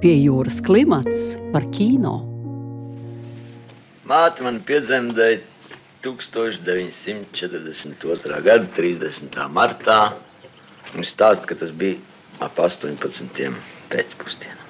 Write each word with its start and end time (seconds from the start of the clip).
Pie 0.00 0.14
jūras 0.16 0.62
klimats 0.64 1.34
par 1.52 1.60
kino. 1.76 2.24
Māte 4.08 4.40
man 4.40 4.56
piedzemdēja 4.64 5.44
1942. 6.00 8.40
gada 8.46 8.64
30. 8.78 9.36
martā. 9.52 10.16
Viņa 10.94 11.04
stāsta, 11.04 11.44
ka 11.44 11.52
tas 11.60 11.68
bija 11.76 12.00
ap 12.40 12.56
18. 12.56 12.96
pēcpusdienā. 13.92 14.64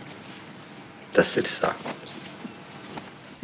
Tas 1.15 1.39
ir 1.39 1.47
sākums. 1.47 2.11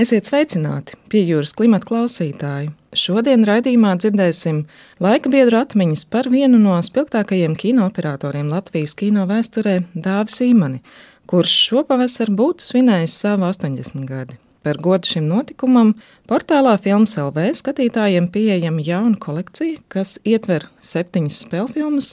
Esiet 0.02 0.26
sveicināti, 0.26 0.98
pie 1.06 1.22
jūras 1.22 1.54
klimata 1.56 1.86
klausītāji. 1.86 2.74
Šodien 2.98 3.46
raidījumā 3.46 3.94
dzirdēsim 4.02 4.66
laika 4.98 5.30
biedru 5.30 5.62
atmiņas 5.62 6.02
par 6.10 6.26
vienu 6.34 6.58
no 6.58 6.82
spilgtākajiem 6.82 7.54
kinooperatoriem 7.56 8.50
Latvijas 8.50 8.98
kino 8.98 9.22
vēsturē, 9.30 9.86
Dāvi 9.94 10.34
Sīmani, 10.34 10.82
kurš 11.30 11.54
šopavasar 11.68 12.30
būtu 12.30 12.64
svinējis 12.64 13.14
savu 13.22 13.48
80 13.48 14.06
gadi. 14.08 14.38
Par 14.66 14.80
godu 14.82 15.06
šim 15.06 15.28
notikumam 15.30 15.92
portālā 16.26 16.72
Filmas 16.82 17.14
LV 17.22 17.52
skatītājiem 17.60 18.26
pieejama 18.34 18.82
jauna 18.82 19.14
kolekcija, 19.22 19.78
kas 19.92 20.16
ietver 20.26 20.66
septiņas 20.82 21.38
spēļu 21.44 21.70
filmas, 21.76 22.08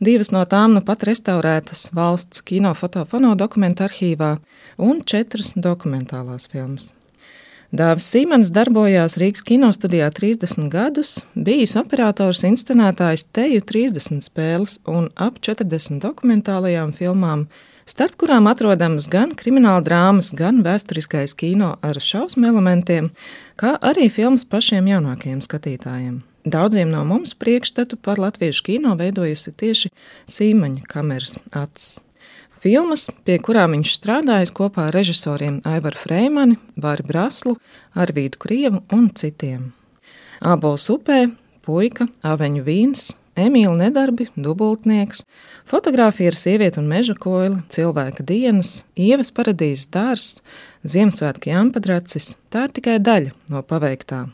divas 0.00 0.32
no 0.34 0.44
tām 0.44 0.76
nu 0.76 0.84
pat 0.84 1.06
restaurētas 1.08 1.88
valsts 1.96 2.44
kinofotofono 2.44 3.32
dokumentu 3.40 3.86
arhīvā 3.88 4.34
un 4.76 5.00
četras 5.08 5.54
dokumentālās 5.56 6.50
filmas. 6.52 6.92
Dāvis 7.76 8.06
Simons 8.08 8.48
darbojās 8.54 9.18
Rīgas 9.20 9.42
kinostudijā 9.44 10.06
30 10.14 10.68
gadus, 10.72 11.10
bijis 11.34 11.74
operators, 11.76 12.40
inscenētājs 12.46 13.26
teju 13.36 13.60
30 13.68 14.22
spēles 14.24 14.78
un 14.88 15.10
ap 15.20 15.36
40 15.44 15.98
dokumentālajām 16.00 16.94
filmām, 16.96 17.42
starp 17.84 18.16
kurām 18.22 18.48
atrodamas 18.48 19.10
gan 19.12 19.34
krimināla 19.36 19.82
drāmas, 19.84 20.30
gan 20.38 20.62
vēsturiskais 20.64 21.36
kino 21.36 21.74
ar 21.84 22.00
šausmu 22.00 22.48
elementiem, 22.48 23.10
kā 23.60 23.74
arī 23.90 24.08
filmas 24.14 24.46
pašiem 24.48 24.88
jaunākajiem 24.94 25.44
skatītājiem. 25.44 26.22
Daudziem 26.46 26.88
no 26.94 27.04
mums 27.04 27.36
priekšstatu 27.36 28.00
par 28.00 28.22
latviešu 28.22 28.70
kino 28.70 28.96
veidojusi 28.96 29.52
tieši 29.52 29.92
Sīmaņa 30.30 30.88
kameras 30.88 31.36
acis. 31.50 31.98
Filmas, 32.66 33.04
pie 33.22 33.36
kurām 33.38 33.76
viņš 33.76 33.90
strādājis 33.94 34.50
kopā 34.50 34.88
ar 34.88 34.96
režisoriem 34.96 35.60
Aivaru 35.70 36.00
Freimani, 36.00 36.56
Vāri 36.82 37.04
Braslu, 37.06 37.52
Arvīdu 37.94 38.40
Krievu 38.42 38.80
un 38.90 39.04
citiem. 39.14 39.68
Ābols 40.42 40.88
upē, 40.90 41.28
puika, 41.62 42.08
aveņu 42.26 42.64
vīns, 42.66 43.04
Emīļa 43.38 43.76
nedarbi, 43.84 44.26
dubultnieks, 44.34 45.22
fotografija 45.70 46.32
ar 46.32 46.38
sievieti 46.40 46.82
un 46.82 46.90
meža 46.90 47.14
koili, 47.14 47.60
cilvēka 47.70 48.26
dienas, 48.26 48.80
ievas 48.98 49.30
paradīzes 49.36 49.86
dārzs, 49.94 50.40
Ziemassvētku 50.82 51.52
jāmpadracis- 51.52 52.32
tā 52.50 52.66
ir 52.66 52.74
tikai 52.80 52.98
daļa 52.98 53.30
no 53.54 53.62
paveiktā. 53.62 54.24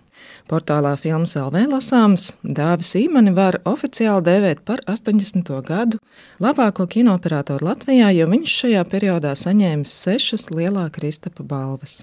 Portālā 0.50 0.92
Filmas 1.00 1.34
LV 1.38 1.64
lasāms 1.70 2.30
Dāvis 2.42 2.92
Īmani 2.98 3.32
var 3.36 3.60
oficiāli 3.68 4.26
dēvēt 4.26 4.62
par 4.68 4.82
80. 4.90 5.52
gadu 5.66 6.00
labāko 6.42 6.86
kinooperatoru 6.90 7.70
Latvijā, 7.70 8.10
jo 8.16 8.28
viņš 8.30 8.56
šajā 8.62 8.86
periodā 8.92 9.34
saņēmis 9.38 9.98
sešas 10.04 10.50
lielā 10.52 10.88
Kristapa 10.94 11.46
balvas. 11.46 12.00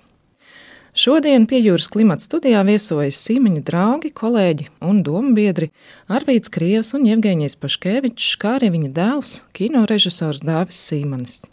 Šodien 1.00 1.46
pie 1.46 1.60
jūras 1.62 1.86
klimata 1.94 2.26
studijā 2.26 2.64
viesojas 2.66 3.20
Sīmeņa 3.22 3.62
draugi, 3.68 4.10
kolēģi 4.10 4.66
un 4.90 5.04
domu 5.06 5.36
biedri 5.38 5.70
Arvīts 6.10 6.50
Krievs 6.52 6.96
un 6.98 7.06
Jevgeņijs 7.06 7.60
Paškevičs, 7.62 8.34
kā 8.42 8.56
arī 8.58 8.72
viņa 8.74 8.90
dēls, 8.98 9.34
kino 9.54 9.86
režisors 9.90 10.42
Dāvis 10.42 10.80
Sīmanis. 10.90 11.44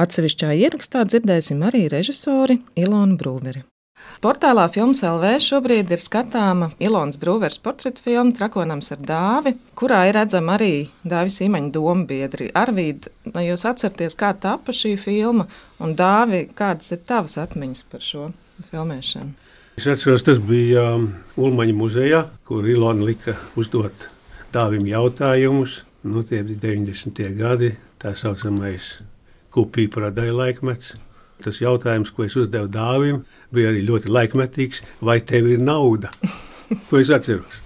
Atsevišķā 0.00 0.54
ierakstā 0.64 1.04
dzirdēsim 1.06 1.60
arī 1.68 1.84
režisori 1.92 2.58
Ilonu 2.80 3.20
Brūveri. 3.20 3.66
Portālā 4.20 4.66
Filmas 4.68 5.00
LV 5.06 5.38
šobrīd 5.40 5.92
ir 5.94 6.00
skatāma 6.02 6.70
Ilonas 6.82 7.16
Brūvers 7.20 7.60
portretu 7.64 8.02
filma 8.04 8.34
Trakonams 8.36 8.92
ar 8.92 9.00
dāvi, 9.08 9.54
kurā 9.78 10.02
ir 10.10 10.18
redzama 10.18 10.58
arī 10.58 10.74
Dāvis 11.08 11.38
Imaņa 11.46 11.72
doma 11.72 12.04
biedri. 12.08 12.50
Arvīd, 12.52 13.08
vai 13.32 13.46
jūs 13.46 13.64
atceraties, 13.70 14.18
kā 14.20 14.34
tapa 14.36 14.74
šī 14.76 14.96
filma, 15.00 15.48
un 15.80 15.96
Dāvi, 15.96 16.46
kādas 16.52 16.92
ir 16.92 17.00
tavas 17.08 17.38
atmiņas 17.40 17.86
par 17.88 18.04
šo 18.04 18.28
filmēšanu? 18.68 19.32
Es 19.80 19.86
atceros, 19.88 20.26
tas 20.26 20.40
bija 20.44 20.82
um, 20.98 21.06
Ulmaņa 21.40 21.74
muzejā, 21.78 22.24
kur 22.44 22.66
Ilona 22.68 23.06
lika 23.08 23.38
uzdot 23.56 24.10
Dāvim 24.52 24.84
jautājumus. 24.90 25.80
Nu, 26.04 26.20
tie 26.26 26.42
bija 26.44 26.66
90. 26.66 27.22
gadi, 27.38 27.70
tā 28.00 28.12
saucamais 28.16 28.98
kupīja 29.54 29.94
parādāja 29.94 30.36
laikmets. 30.36 30.98
Tas 31.44 31.62
jautājums, 31.62 32.12
ko 32.14 32.26
es 32.26 32.36
uzdevu 32.38 32.68
dāvim, 32.72 33.24
bija 33.54 33.72
arī 33.72 33.82
ļoti 33.88 34.12
laikmetīgs. 34.12 34.84
Vai 35.04 35.20
tev 35.24 35.48
ir 35.50 35.62
nauda? 35.64 36.12
Ko 36.90 37.00
es 37.00 37.10
atceros? 37.10 37.64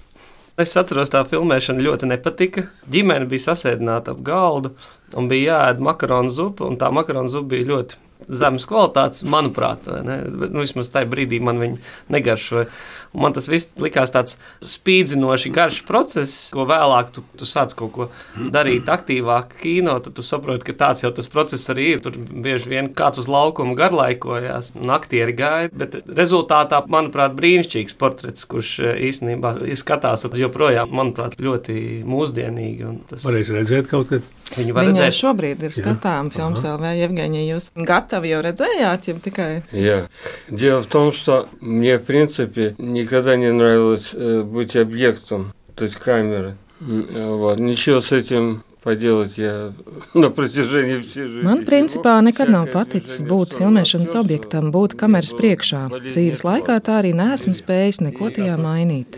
Es 0.56 0.70
atceros, 0.78 1.10
tā 1.10 1.24
filmēšana 1.26 1.82
ļoti 1.82 2.08
nepatika. 2.08 2.68
Ģimene 2.90 3.26
bija 3.28 3.50
sasēdināta 3.50 4.14
ap 4.14 4.20
galdu 4.24 4.70
un 5.18 5.26
bija 5.28 5.58
jāēd 5.58 5.82
makaronu 5.82 6.30
zupa, 6.32 6.68
un 6.68 6.78
tā 6.78 6.92
makaronu 6.94 7.32
zupa 7.32 7.56
bija 7.56 7.66
ļoti 7.72 7.98
zemes 8.28 8.64
kvalitātes, 8.68 9.24
manuprāt, 9.28 9.84
nu, 10.06 10.62
vismaz 10.62 10.90
tajā 10.94 11.08
brīdī 11.10 11.40
man 11.44 11.60
viņa 11.60 12.14
negaršoja. 12.14 12.68
Un 13.13 13.23
man 13.25 13.35
tas 13.35 13.49
viss 13.51 13.69
likās 13.81 14.13
tāds 14.13 14.37
spīdzinoši 14.65 15.51
garš 15.55 15.81
process, 15.87 16.49
ko 16.55 16.65
vēlāk 16.69 17.11
tu, 17.15 17.23
tu 17.39 17.47
sāc 17.47 17.73
kaut 17.77 17.93
ko 17.95 18.09
darīt 18.53 18.89
aktīvāk 18.89 19.57
kino, 19.61 19.97
tad 20.03 20.15
tu 20.17 20.25
saproti, 20.25 20.67
ka 20.69 20.77
tāds 20.85 21.03
jau 21.05 21.11
tas 21.15 21.29
process 21.31 21.71
arī 21.73 21.93
ir. 21.95 22.03
Tur 22.05 22.17
bieži 22.17 22.71
vien 22.71 22.91
kāds 22.95 23.21
uz 23.21 23.29
laukuma 23.31 23.75
garlaikojās, 23.79 24.73
un 24.79 24.93
aktieri 24.93 25.35
gaida, 25.37 25.73
bet 25.73 25.99
rezultātā, 26.05 26.81
manuprāt, 26.89 27.35
brīnišķīgs 27.37 27.97
portrets, 27.99 28.47
kurš 28.49 28.75
e, 28.83 28.95
īstenībā 29.09 29.55
izskatās 29.69 30.25
joprojām, 30.39 30.91
manuprāt, 30.95 31.39
ļoti 31.41 32.03
mūsdienīgi. 32.07 32.93
Tas... 33.09 33.23
Varēs 33.27 33.53
redzēt 33.55 33.89
kaut 33.91 34.11
kad. 34.13 34.35
Viņu 34.49 34.73
var 34.73 34.87
Viņa 34.87 35.03
redzēt. 35.03 35.17
šobrīd 35.19 35.63
ir 35.67 35.73
skatām 35.75 36.31
filmas 36.33 36.63
LV. 36.65 36.93
Евгений, 36.97 37.45
jūs 37.51 37.69
gatavi 37.75 38.31
jau 38.31 38.39
redzējāt, 38.41 39.09
jau 39.11 39.19
tikai? 39.21 39.49
Jā. 39.77 40.07
Дело 40.49 40.81
в 40.81 40.87
том, 40.87 41.11
что 41.11 41.47
мне, 41.61 41.99
в 41.99 42.03
принципе, 42.03 42.75
никогда 43.03 43.35
не 43.35 43.51
нравилось 43.51 44.11
э, 44.13 44.41
быть 44.41 44.75
объектом, 44.75 45.53
то 45.75 45.85
есть 45.85 45.97
камеры. 45.97 46.55
Вот. 46.79 47.59
Ничего 47.59 47.99
с 47.99 48.13
этим 48.13 48.63
поделать 48.81 49.37
я 49.37 49.73
на 50.13 50.29
протяжении 50.29 51.01
всей 51.01 51.27
жизни. 51.27 51.43
Man 51.43 51.65
principā 51.67 52.15
nekad 52.23 52.49
nav 52.49 52.69
paticis 52.71 53.19
būt 53.27 53.57
filmēšanas 53.59 54.15
objektam, 54.15 54.71
būt 54.71 54.95
kameras 54.99 55.33
priekšā. 55.35 55.81
Dzīves 56.09 56.45
laikā 56.47 56.77
tā 56.85 56.99
arī 57.01 57.11
neesmu 57.17 57.53
spējis 57.57 57.99
neko 58.05 58.31
tajā 58.37 58.55
mainīt. 58.61 59.17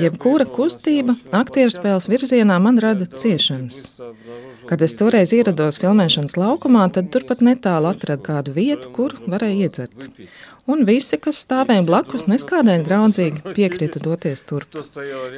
Jebkura 0.00 0.48
kustība 0.48 1.18
aktieru 1.32 1.74
spēles 1.74 2.08
virzienā 2.08 2.56
man 2.60 2.80
rada 2.80 3.06
ciešanas. 3.06 3.84
Kad 4.64 4.82
es 4.86 4.96
toreiz 4.96 5.34
ierados 5.36 5.78
filmēšanas 5.82 6.38
laukumā, 6.40 6.88
tad 6.96 7.12
turpat 7.12 7.44
netālu 7.44 7.92
atradu 7.92 8.24
kādu 8.24 8.56
vietu, 8.56 8.88
kur 8.96 9.18
varēja 9.28 9.68
iedzert. 9.68 10.08
Un 10.69 10.83
visi, 10.85 11.17
kas 11.17 11.39
stāvēja 11.45 11.81
blakus, 11.87 12.27
neskādēļ 12.29 12.83
draudzīgi 12.85 13.53
piekrita 13.55 14.01
doties 14.05 14.43
turp. 14.45 14.75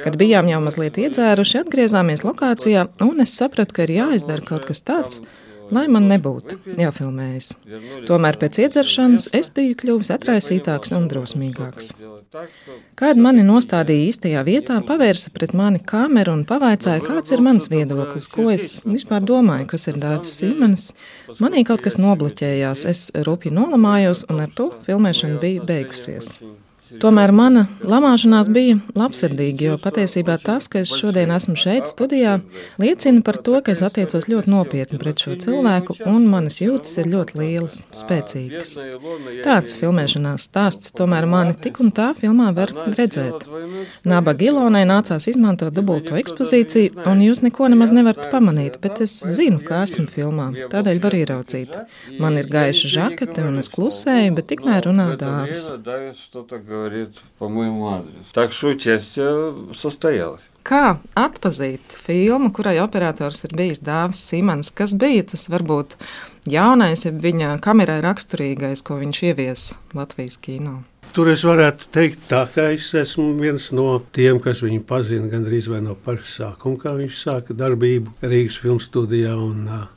Kad 0.04 0.18
bijām 0.20 0.50
jau 0.50 0.58
mazliet 0.64 0.98
iedzēruši, 1.00 1.62
atgriezāmies 1.62 2.24
lokācijā, 2.26 2.88
un 3.06 3.24
es 3.24 3.32
sapratu, 3.38 3.78
ka 3.78 3.86
ir 3.86 3.94
jāizdara 3.96 4.44
kaut 4.44 4.68
kas 4.68 4.84
tāds, 4.84 5.22
lai 5.70 5.84
man 5.92 6.08
nebūtu 6.10 6.58
jāfilmējas. 6.80 7.52
Tomēr 8.08 8.38
pēc 8.40 8.62
iedzeršanas 8.64 9.28
es 9.36 9.50
biju 9.54 9.76
kļuvis 9.82 10.12
atraisītāks 10.16 10.94
un 10.96 11.08
drosmīgāks. 11.12 11.92
Kad 12.96 13.20
mani 13.20 13.44
nostādīja 13.44 14.08
īstajā 14.08 14.42
vietā, 14.48 14.78
pavērsa 14.88 15.32
pret 15.34 15.52
mani 15.56 15.82
kameru 15.84 16.32
un 16.38 16.46
pavaicāja, 16.48 17.04
kāds 17.04 17.34
ir 17.34 17.44
mans 17.44 17.68
viedoklis, 17.72 18.28
ko 18.32 18.48
es 18.54 18.78
vispār 18.88 19.24
domāju, 19.28 19.68
kas 19.74 19.88
ir 19.92 20.00
Dārzs 20.00 20.38
Sīmenis. 20.40 20.88
Manī 21.42 21.66
kaut 21.68 21.84
kas 21.84 22.00
nobloķējās, 22.00 22.86
es 22.88 23.06
rupji 23.28 23.52
nolamājos, 23.52 24.24
un 24.32 24.44
ar 24.46 24.56
to 24.56 24.70
filmēšana 24.88 25.40
bija 25.44 25.68
beigusies. 25.68 26.38
Tomēr 27.00 27.30
mana 27.32 27.62
lamāšanās 27.88 28.48
bija 28.52 28.76
labsirdīga, 28.98 29.64
jo 29.70 29.76
patiesībā 29.80 30.34
tas, 30.42 30.66
ka 30.68 30.82
es 30.82 30.90
šodien 30.98 31.30
esmu 31.32 31.54
šeit 31.56 31.88
studijā, 31.88 32.34
liecina 32.82 33.22
par 33.24 33.38
to, 33.46 33.54
ka 33.64 33.72
es 33.72 33.80
attiecos 33.86 34.26
ļoti 34.28 34.50
nopietni 34.52 34.98
pret 35.00 35.22
šo 35.22 35.36
cilvēku, 35.40 35.96
un 36.10 36.26
manas 36.28 36.58
jūtas 36.60 36.98
ir 37.00 37.08
ļoti 37.12 37.38
lielas, 37.38 37.78
spēcīgas. 37.96 38.74
Tāds 39.46 39.78
filmēšanās 39.80 40.48
stāsts 40.50 40.92
tomēr 40.98 41.28
mani 41.30 41.56
tik 41.56 41.80
un 41.84 41.92
tā 41.96 42.10
filmā 42.18 42.50
var 42.56 42.74
redzēt. 42.98 43.46
Nabaga 44.08 44.48
Ilonai 44.50 44.84
nācās 44.88 45.28
izmantot 45.32 45.72
dubulto 45.72 46.18
ekspozīciju, 46.20 47.06
un 47.08 47.24
jūs 47.24 47.44
neko 47.46 47.70
nemaz 47.72 47.94
nevarat 47.94 48.28
pamanīt, 48.34 48.80
bet 48.84 49.00
es 49.06 49.16
zinu, 49.38 49.62
ka 49.64 49.84
esmu 49.86 50.08
filmā, 50.12 50.50
tādēļ 50.74 51.02
var 51.06 51.18
ieraudzīt. 51.22 51.78
Man 52.20 52.36
ir 52.42 52.50
gaiša 52.52 52.92
žakete, 52.98 53.46
un 53.48 53.62
es 53.62 53.72
klusēju, 53.72 54.36
bet 54.36 54.50
tikmēr 54.52 54.90
runā 54.90 55.12
dāvis 55.20 55.70
говорит 56.81 57.15
по 57.39 57.49
моему 57.49 57.87
адресу. 57.93 58.33
Так 58.33 58.53
что 58.53 58.69
участие 58.69 59.73
состоялось. 59.73 60.41
Kā 60.67 60.97
atpazīt 61.15 61.95
filmu, 62.03 62.49
kurai 62.51 62.75
operators 62.83 63.45
ir 63.47 63.53
bijis 63.55 63.79
Dāvis 63.79 64.19
Simons? 64.19 64.67
Kas 64.75 64.91
bija 64.99 65.23
tas 65.23 65.47
varbūt 65.47 65.95
jaunais, 66.43 67.05
ja 67.07 67.13
viņa 67.15 67.53
kamerai 67.63 68.01
raksturīgais, 68.03 68.83
ko 68.83 68.99
viņš 68.99 69.21
ievies 69.29 69.69
Latvijas 69.95 70.35
kino? 70.43 70.81
Tur 71.15 71.31
es 71.31 71.41
varētu 71.47 71.87
teikt, 71.95 72.25
tā, 72.29 72.43
ka 72.51 72.67
es 72.75 72.89
esmu 72.99 73.29
viens 73.39 73.69
no 73.73 73.87
tiem, 74.13 74.41
kas 74.43 74.59
viņu 74.61 74.83
pazina 74.89 75.31
gandrīz 75.31 75.69
vai 75.71 75.79
no 75.81 75.95
paša 75.95 76.27
sākuma, 76.33 76.81
kā 76.81 76.93
viņš 76.97 77.21
sāka 77.21 77.55
darbību 77.57 78.17
Rīgas 78.27 78.59
filmu 78.61 78.83
studijā. 78.83 79.37
Un, 79.39 79.63
uh, 79.71 79.87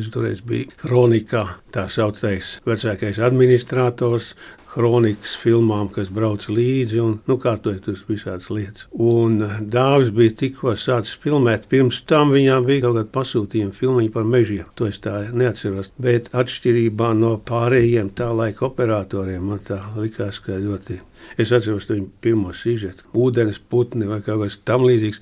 es 0.00 0.08
toreiz 0.14 0.40
biju 0.40 0.72
kronikā, 0.80 1.44
tā 1.74 1.84
saucamais 1.92 2.56
vecākais 2.66 3.20
administrators, 3.28 4.32
kronikas 4.73 5.35
filmām, 5.37 5.89
kas 5.93 6.09
brauc 6.13 6.45
līdzi 6.49 7.01
un 7.03 7.13
nu, 7.29 7.37
kārtoja 7.41 7.81
tur 7.83 7.99
visādas 8.07 8.49
lietas. 8.53 8.87
Un 8.91 9.37
Dāvis 9.73 10.09
bija 10.15 10.33
tikko 10.43 10.73
sācis 10.79 11.17
filmēt. 11.23 11.67
Pirms 11.71 12.01
tam 12.09 12.33
viņām 12.33 12.65
bija 12.67 12.87
kaut 12.87 12.97
kāda 12.97 13.11
pasūtījuma 13.13 13.77
filmiņa 13.77 14.13
par 14.15 14.27
mežiem. 14.29 14.69
To 14.79 14.89
es 14.89 14.99
tā 15.03 15.19
neatceros. 15.33 15.91
Bet 16.01 16.31
atšķirībā 16.33 17.11
no 17.19 17.35
pārējiem 17.45 18.13
tā 18.17 18.31
laika 18.33 18.67
operatoriem 18.69 19.45
man 19.53 19.61
tā 19.67 19.79
likās, 19.99 20.41
ka 20.43 20.57
ļoti. 20.57 20.99
Es 21.37 21.53
atceros 21.55 21.87
viņu 21.91 22.09
pirmo 22.23 22.53
sižetu, 22.57 23.05
ūdens 23.13 23.61
putni 23.69 24.09
vai 24.09 24.23
kaut 24.25 24.47
kas 24.47 24.57
tam 24.65 24.87
līdzīgs. 24.87 25.21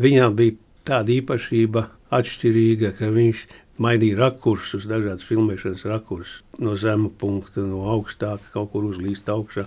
Viņām 0.00 0.36
bija 0.36 0.58
tāda 0.86 1.16
īpašība 1.16 1.88
atšķirīga, 2.20 2.94
ka 2.98 3.10
viņš 3.14 3.42
mainīja 3.80 4.18
rakursus, 4.20 4.86
dažādas 4.90 5.24
filmēšanas 5.28 5.86
rakursus, 5.88 6.42
no 6.60 6.76
zema 6.80 7.10
punkta, 7.20 7.64
no 7.64 7.86
augstāka, 7.94 8.52
kaut 8.54 8.72
kur 8.74 8.90
uzlīst 8.90 9.30
augšā. 9.32 9.66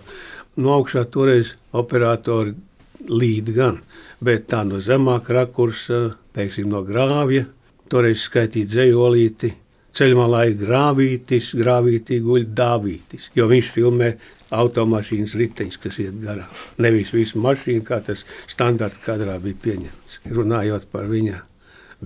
No 0.62 0.76
augšā 0.78 1.06
toreiz 1.14 1.56
operatori 1.74 2.54
līd 3.10 3.52
gan, 3.56 3.82
bet 4.24 4.48
tā 4.52 4.62
no 4.68 4.80
zemāka 4.84 5.36
rakursa, 5.40 6.14
teiksim, 6.38 6.70
no 6.72 6.84
grāvja, 6.86 7.48
toreiz 7.92 8.24
skaitīt 8.28 8.70
dzējolīti, 8.72 9.52
ceļmalā 9.94 10.46
ir 10.50 10.56
grāvītis, 10.62 11.52
grāvītī 11.58 12.20
guļ 12.24 12.48
dāvītis, 12.58 13.30
jo 13.38 13.50
viņš 13.50 13.74
filmē 13.76 14.14
automašīnas 14.54 15.36
riteņus, 15.38 15.80
kas 15.82 16.00
iet 16.02 16.22
garām. 16.22 16.50
Nevis 16.82 17.14
visu 17.14 17.42
mašīnu, 17.42 17.84
kā 17.86 18.00
tas 18.06 18.24
standarta 18.50 19.02
kadrā 19.06 19.40
bija 19.42 19.60
pieņemts. 19.66 20.22
Runājot 20.34 20.88
par 20.94 21.10
viņa 21.12 21.42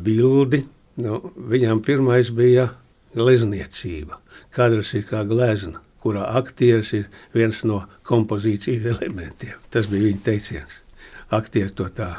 bildi, 0.04 0.64
Nu, 0.98 1.20
viņam 1.38 1.84
pirmais 1.86 2.32
bija 2.34 2.72
glezniecība. 3.18 4.18
Kadrs 4.54 4.96
ir 4.98 5.06
kā 5.10 5.22
glezna, 5.30 5.84
kurā 6.02 6.26
aktieris 6.40 6.94
ir 6.98 7.10
viens 7.36 7.64
no 7.68 7.84
kompozīcijas 8.08 8.88
elementiem. 8.96 9.60
Tas 9.70 9.90
bija 9.92 10.08
viņa 10.08 10.24
teiciens. 10.26 10.82
Aktieri 11.34 11.74
to 11.76 11.86
tā 11.94 12.16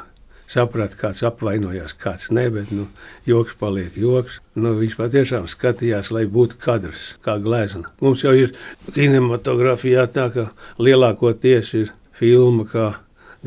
saprata, 0.49 0.97
kāds 0.99 1.23
apvainojās, 1.27 1.95
kāds 1.99 2.31
ne, 2.35 2.47
bet 2.53 2.71
nu, 2.73 2.87
joks 3.29 3.57
paliek 3.61 3.97
joks. 3.99 4.39
Nu, 4.57 4.75
viņš 4.79 4.97
patiešām 5.01 5.49
skatījās, 5.51 6.13
lai 6.15 6.25
būtu 6.31 6.61
kadrs, 6.63 7.11
kā 7.25 7.37
glezna. 7.43 7.93
Mums 8.05 8.25
jau 8.25 8.35
ir 8.37 8.55
kinematogrāfijā 8.95 10.07
tā, 10.15 10.29
ka 10.35 10.49
lielākoties 10.81 11.75
ir 11.83 11.93
filma 12.17 12.67
kā 12.69 12.89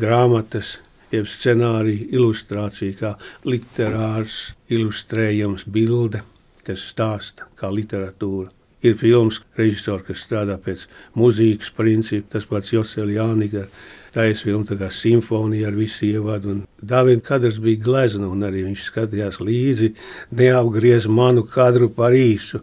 grāmatas 0.00 0.78
jeb 1.12 1.28
scenārija, 1.28 2.08
ilustrācija, 2.16 2.96
kā 2.98 3.12
literārs 3.48 4.52
ilustrējams 4.72 5.66
bilde, 5.72 6.22
kas 6.66 6.84
stāsta 6.92 7.48
kā 7.58 7.70
literatūra. 7.72 8.50
Ir 8.82 8.96
filmas 8.98 9.38
režisori, 9.54 10.08
kas 10.08 10.24
strādā 10.24 10.56
pēc 10.58 10.88
mūzikas 11.14 11.70
principa, 11.76 12.32
tas 12.34 12.48
pats 12.50 12.72
Josefs 12.72 13.12
Jānis. 13.14 13.68
Tā 14.12 14.26
ir 14.28 14.36
filma, 14.36 14.76
kā 14.76 14.88
simfonija 14.92 15.70
ar 15.70 15.76
visu 15.78 16.04
ievadu. 16.04 16.58
Dāvina 16.82 17.22
kadrs 17.24 17.60
bija 17.62 17.80
glezna, 17.80 18.26
un 18.28 18.42
arī 18.44 18.66
viņš 18.66 18.88
skatījās 18.90 19.38
līdzi, 19.40 19.92
neapgriez 20.36 21.06
manu 21.08 21.46
kadru 21.48 21.88
par 21.94 22.12
īsu 22.12 22.60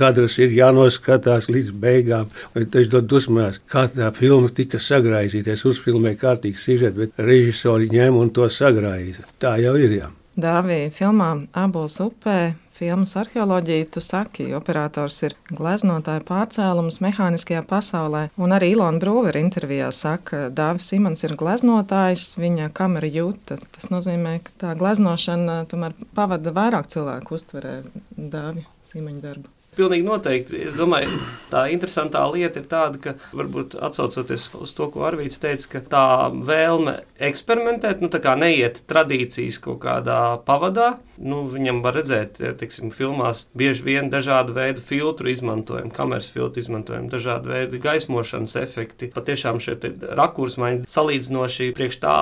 kadrs 0.00 0.38
ir 0.40 0.54
jānoskatās 0.56 1.50
līdz 1.52 1.74
beigām. 1.82 2.30
Tas 2.72 2.88
dod 2.92 3.08
dusmās, 3.10 3.60
kā 3.70 3.86
tā 3.92 4.10
filma 4.16 4.50
tika 4.54 4.80
sagraizīta. 4.82 5.54
Es 5.54 5.66
uzfilmēju 5.68 6.22
kārtīgi 6.24 6.64
sižetu, 6.64 7.04
bet 7.04 7.20
režisori 7.30 7.90
ņēma 7.92 8.24
un 8.24 8.32
to 8.34 8.48
sagraiza. 8.52 9.26
Tā 9.42 9.58
jau 9.62 9.76
ir. 9.78 10.00
Jā. 10.00 10.10
Dāvija 10.40 10.90
filmā 10.94 11.30
Abols 11.58 11.98
upē 12.00 12.54
filmas 12.80 13.12
arheoloģija, 13.20 13.88
tu 13.92 14.00
saki, 14.00 14.46
operators 14.56 15.18
ir 15.26 15.34
gleznotāja 15.52 16.22
pārcēlums 16.24 17.00
mehāniskajā 17.04 17.60
pasaulē. 17.68 18.22
Un 18.40 18.54
arī 18.56 18.72
Ilona 18.72 19.02
Brūvera 19.02 19.42
intervijā 19.42 19.90
saka, 19.92 20.24
ka 20.30 20.42
Dāvis 20.56 20.88
Simons 20.92 21.26
ir 21.26 21.36
gleznotājs, 21.40 22.38
viņa 22.40 22.70
kamera 22.76 23.10
jūta. 23.10 23.60
Tas 23.76 23.90
nozīmē, 23.92 24.38
ka 24.46 24.56
tā 24.64 24.74
gleznošana 24.80 25.62
tomēr 25.70 25.96
pavada 26.16 26.54
vairāk 26.56 26.88
cilvēku 26.94 27.36
uztverē 27.36 27.80
Dāvija 28.16 28.68
Simaņa 28.92 29.26
darbu. 29.28 29.59
Pilnīgi 29.80 30.04
noteikti. 30.04 30.58
Es 30.68 30.74
domāju, 30.76 31.08
tā 31.48 31.62
interesantā 31.72 32.20
lieta 32.28 32.60
ir 32.60 32.66
tāda, 32.68 32.98
ka 33.00 33.14
varbūt 33.32 33.78
atsaucoties 33.80 34.50
uz 34.60 34.74
to, 34.76 34.90
ko 34.92 35.06
Arvīts 35.08 35.40
teica, 35.40 35.70
ka 35.72 35.80
tā 35.94 36.08
vēlme 36.28 36.98
eksperimentēt, 37.16 38.02
nu 38.04 38.10
tā 38.12 38.20
kā 38.20 38.34
neiet 38.36 38.82
tradīcijas 38.90 39.56
kaut 39.64 39.80
kādā 39.86 40.18
pavadā, 40.44 40.90
nu 41.16 41.46
viņam 41.48 41.80
var 41.84 41.96
redzēt, 41.96 42.42
teiksim, 42.60 42.92
filmās 42.92 43.46
bieži 43.56 43.86
vien 43.86 44.10
dažādu 44.12 44.52
veidu 44.56 44.84
filtru 44.84 45.32
izmantojumu, 45.32 45.94
kameras 45.96 46.28
filtru 46.28 46.60
izmantojumu, 46.60 47.08
dažādu 47.14 47.54
veidu 47.54 47.80
gaismošanas 47.80 48.58
efekti, 48.60 49.08
patiešām 49.16 49.62
šie 49.64 49.78
rakursmaiņi 50.20 50.84
salīdzinoši 50.92 51.70
priekš 51.78 52.00
tā 52.04 52.18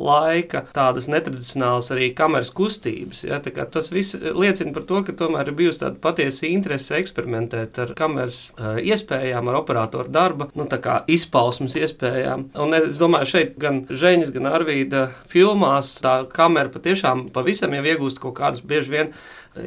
laika, 0.00 0.64
tādas 0.76 1.10
netradicionālas 1.12 1.92
arī 1.92 2.10
kameras 2.16 2.52
kustības. 2.54 3.26
Ja, 3.28 3.42
tas 3.44 3.92
viss 3.92 4.16
liecina 4.16 4.72
par 4.72 4.88
to, 4.88 5.04
ka 5.04 5.16
tomēr 5.20 5.52
ir 5.52 5.58
bijusi 5.60 5.84
tāda 5.84 6.00
patiesa 6.00 6.48
interese 6.48 6.93
eksperimentēt 7.00 7.78
ar 7.82 7.92
kameras 7.98 8.46
uh, 8.54 8.78
iespējām, 8.82 9.50
ar 9.50 9.60
operatoru 9.60 10.12
darba, 10.14 10.48
nu, 10.58 10.66
izpausmes 11.10 11.76
iespējām. 11.80 12.48
Un 12.64 12.76
es 12.78 13.00
domāju, 13.00 13.30
šeit 13.34 13.56
gan 13.60 13.84
Žēņas, 13.90 14.32
gan 14.34 14.50
Arvīda 14.50 15.06
filmās 15.30 15.94
tā 16.04 16.20
kamera 16.34 16.72
patiešām 16.72 17.28
pavisam 17.34 17.74
jau 17.76 17.84
iegūst 17.94 18.22
kaut 18.22 18.38
kādas 18.40 18.64
bieži 18.64 18.96
vien 18.96 19.14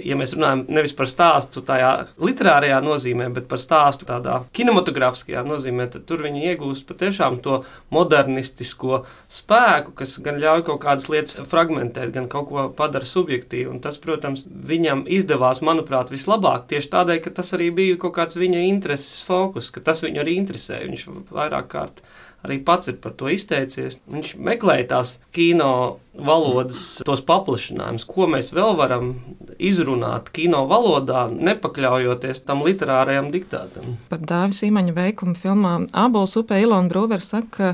ja 0.04 0.18
mēs 0.20 0.34
runājam 0.36 0.64
nevis 0.72 0.94
par 0.98 1.08
stāstu 1.10 1.62
tajā 1.66 1.92
literārajā 2.20 2.80
nozīmē, 2.84 3.30
bet 3.36 3.48
par 3.52 3.62
stāstu 3.62 4.08
tādā 4.10 4.42
kinematogrāfiskajā 4.58 5.44
nozīmē, 5.48 5.88
tad 5.94 6.06
tur 6.10 6.24
viņi 6.26 6.44
iegūst 6.52 6.88
patiešām 6.90 7.40
to 7.46 7.62
modernistisko 7.94 9.02
spēku, 9.32 9.96
kas 9.98 10.18
gan 10.24 10.42
ļauj 10.44 10.66
kaut 10.68 10.82
kādas 10.84 11.08
lietas 11.12 11.38
fragmentēt, 11.50 12.12
gan 12.16 12.30
kaut 12.32 12.50
ko 12.52 12.68
padara 12.78 13.08
subjektīvu. 13.08 13.72
Un 13.76 13.82
tas, 13.84 14.00
protams, 14.04 14.46
viņam 14.48 15.06
izdevās, 15.08 15.64
manuprāt, 15.66 16.12
vislabāk 16.14 16.68
tieši 16.72 16.94
tādēļ, 16.94 17.24
ka 17.24 17.36
tas 17.40 17.54
arī 17.58 17.72
bija 17.76 18.00
kaut 18.02 18.18
kāds 18.20 18.40
viņa 18.40 18.66
intereses 18.68 19.24
fokus, 19.28 19.72
ka 19.74 19.84
tas 19.84 20.04
viņu 20.04 20.24
arī 20.24 20.38
interesē. 20.42 20.84
Viņš 20.88 21.08
vairāk 21.32 21.72
kārt 21.72 22.04
arī 22.46 22.60
pats 22.64 22.92
ir 22.92 22.98
par 23.04 23.16
to 23.18 23.30
izteicies. 23.34 24.00
Viņš 24.12 24.36
meklēja 24.40 24.90
tās 24.94 25.18
kino 25.36 26.00
valodas, 26.14 27.02
tos 27.06 27.22
paplašinājumus, 27.26 28.08
ko 28.10 28.28
mēs 28.32 28.52
vēl 28.56 28.76
varam 28.80 29.14
izrunāt 29.58 30.32
kino 30.34 30.64
valodā, 30.70 31.28
nepakļaujoties 31.34 32.44
tam 32.48 32.64
literārajam 32.66 33.32
diktātam. 33.34 33.98
Par 34.12 34.22
Dāvis 34.22 34.64
Imaņa 34.68 34.98
veikumu 34.98 35.38
filmā 35.38 35.78
Ābols 35.98 36.38
upē 36.40 36.62
Ilona 36.64 36.92
Brūvers 36.92 37.32
saka, 37.34 37.74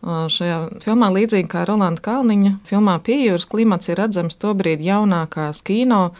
ka 0.00 0.28
šajā 0.32 0.60
filmā, 0.80 1.10
līdzīgi 1.12 1.48
kā 1.50 1.66
Rolanda 1.68 2.00
Kalniņa, 2.04 2.54
filmā 2.68 2.96
Piejūras 3.04 3.46
klimats 3.50 3.90
ir 3.90 4.00
redzams 4.00 4.38
tobrīd 4.40 4.80
jaunākās 4.84 5.60
kino 5.66 6.10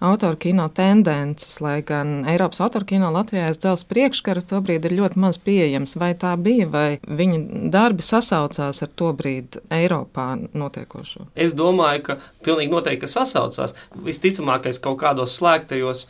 autoru 0.00 0.36
kino 0.40 0.68
tendences, 0.72 1.60
lai 1.60 1.80
gan 1.86 2.24
Eiropas 2.28 2.62
autoru 2.64 2.88
kino 2.88 3.10
Latvijā 3.12 3.50
aizdzelzs 3.50 3.86
priekškaru 3.90 4.42
tobrīd 4.48 4.88
ir 4.88 4.96
ļoti 4.96 5.20
maz 5.20 5.38
pieejams. 5.44 5.96
Vai 6.00 6.12
tā 6.18 6.32
bija, 6.40 6.68
vai 6.72 6.88
viņa 7.04 7.70
darbi 7.72 8.04
sasaucās 8.04 8.82
ar 8.84 8.92
to 8.96 9.12
brīdi 9.16 9.62
Eiropā 9.74 10.32
notiekošo? 10.56 11.28
Es 11.34 11.54
domāju, 11.56 12.04
ka 12.08 12.18
pilnīgi 12.46 12.72
noteikti 12.72 13.10
sasaucās. 13.10 13.76
Visticamākais 14.08 14.80
kaut 14.82 15.00
kādos 15.04 15.36
slēgtajos 15.38 16.06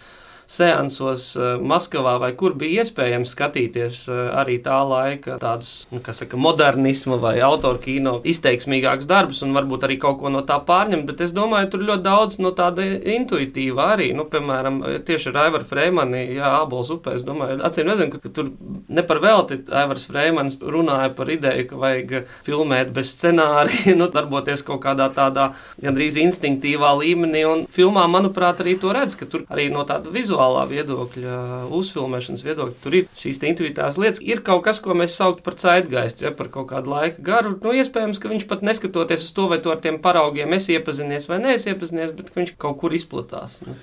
seansos 0.50 1.30
eh, 1.38 1.54
Maskavā 1.62 2.16
vai 2.22 2.32
kur 2.38 2.56
bija 2.58 2.82
iespējams 2.82 3.34
skatīties 3.36 4.02
eh, 4.10 4.20
arī 4.40 4.58
tā 4.64 4.78
laika 4.86 5.38
tādus, 5.42 5.86
nu, 5.94 6.00
kā 6.04 6.14
saka, 6.16 6.38
modernismu 6.40 7.20
vai 7.22 7.36
autoru 7.46 7.78
kino 7.82 8.16
izteiksmīgākus 8.26 9.08
darbus 9.10 9.44
un 9.46 9.54
varbūt 9.56 9.86
arī 9.86 9.98
kaut 10.02 10.18
ko 10.22 10.32
no 10.32 10.42
tā 10.46 10.58
pārņemt, 10.66 11.06
bet 11.08 11.22
es 11.26 11.34
domāju, 11.36 11.70
tur 11.72 11.86
ļoti 11.86 12.06
daudz 12.06 12.40
no 12.42 12.52
tāda 12.56 12.86
intuitīva 13.14 13.92
arī, 13.94 14.10
nu, 14.16 14.26
piemēram, 14.30 14.82
tieši 15.06 15.30
ar 15.30 15.40
Aivaru 15.46 15.68
Freimani, 15.70 16.24
jā, 16.36 16.50
Ābols 16.60 16.90
upē, 16.96 17.14
es 17.18 17.26
domāju, 17.26 17.60
acīm 17.66 17.92
ka, 18.10 18.20
ka 18.22 18.32
tur 18.34 18.50
ne 18.90 19.04
par 19.06 19.22
velti 19.22 19.60
Aivars 19.70 20.06
Freimans 20.10 20.58
runāja 20.60 21.12
par 21.14 21.30
ideju, 21.30 21.68
ka 21.70 21.78
vajag 21.80 22.14
filmēt 22.46 22.90
bez 22.96 23.14
scenārija, 23.14 23.94
nu, 24.00 24.10
darboties 24.10 24.66
kaut 24.66 24.82
kādā 24.82 25.10
tādā 25.14 25.50
gandrīz 25.82 26.18
instinktīvā 26.24 26.92
līmenī, 27.04 27.46
un 27.46 27.64
filmā, 27.70 28.08
manuprāt, 28.10 28.64
arī 28.64 28.76
to 28.80 28.94
redz, 28.96 29.16
ka 29.20 29.28
tur 29.30 29.46
arī 29.52 29.68
no 29.72 29.86
tāda 29.86 30.10
vizuāla 30.12 30.39
vizuālā 30.40 30.64
viedokļa, 30.70 31.34
uzfilmēšanas 31.76 32.44
viedokļa, 32.44 32.76
tur 32.82 32.96
ir 32.96 33.08
šīs 33.18 33.40
intuitīvās 33.50 33.98
lietas. 34.00 34.22
Ir 34.22 34.42
kaut 34.42 34.64
kas, 34.64 34.80
ko 34.80 34.94
mēs 34.94 35.16
saucam 35.16 35.42
par 35.44 35.54
ceitgaistu, 35.54 36.24
ja 36.24 36.32
par 36.32 36.48
kaut 36.48 36.70
kādu 36.70 36.90
laika 36.90 37.20
garu. 37.20 37.58
Nu, 37.62 37.72
iespējams, 37.72 38.20
ka 38.20 38.30
viņš 38.30 38.46
pat 38.48 38.62
neskatoties 38.62 39.24
uz 39.26 39.32
to, 39.32 39.48
vai 39.50 39.60
to 39.60 39.70
ar 39.70 39.80
tiem 39.80 40.00
paraugiem 40.00 40.52
es 40.56 40.68
iepazinies 40.68 41.28
vai 41.28 41.40
neesmu 41.40 41.76
bet 41.80 42.34
viņš 42.34 42.56
kaut 42.58 42.78
kur 42.80 42.94
izplatās. 42.94 43.60
Nu, 43.66 43.76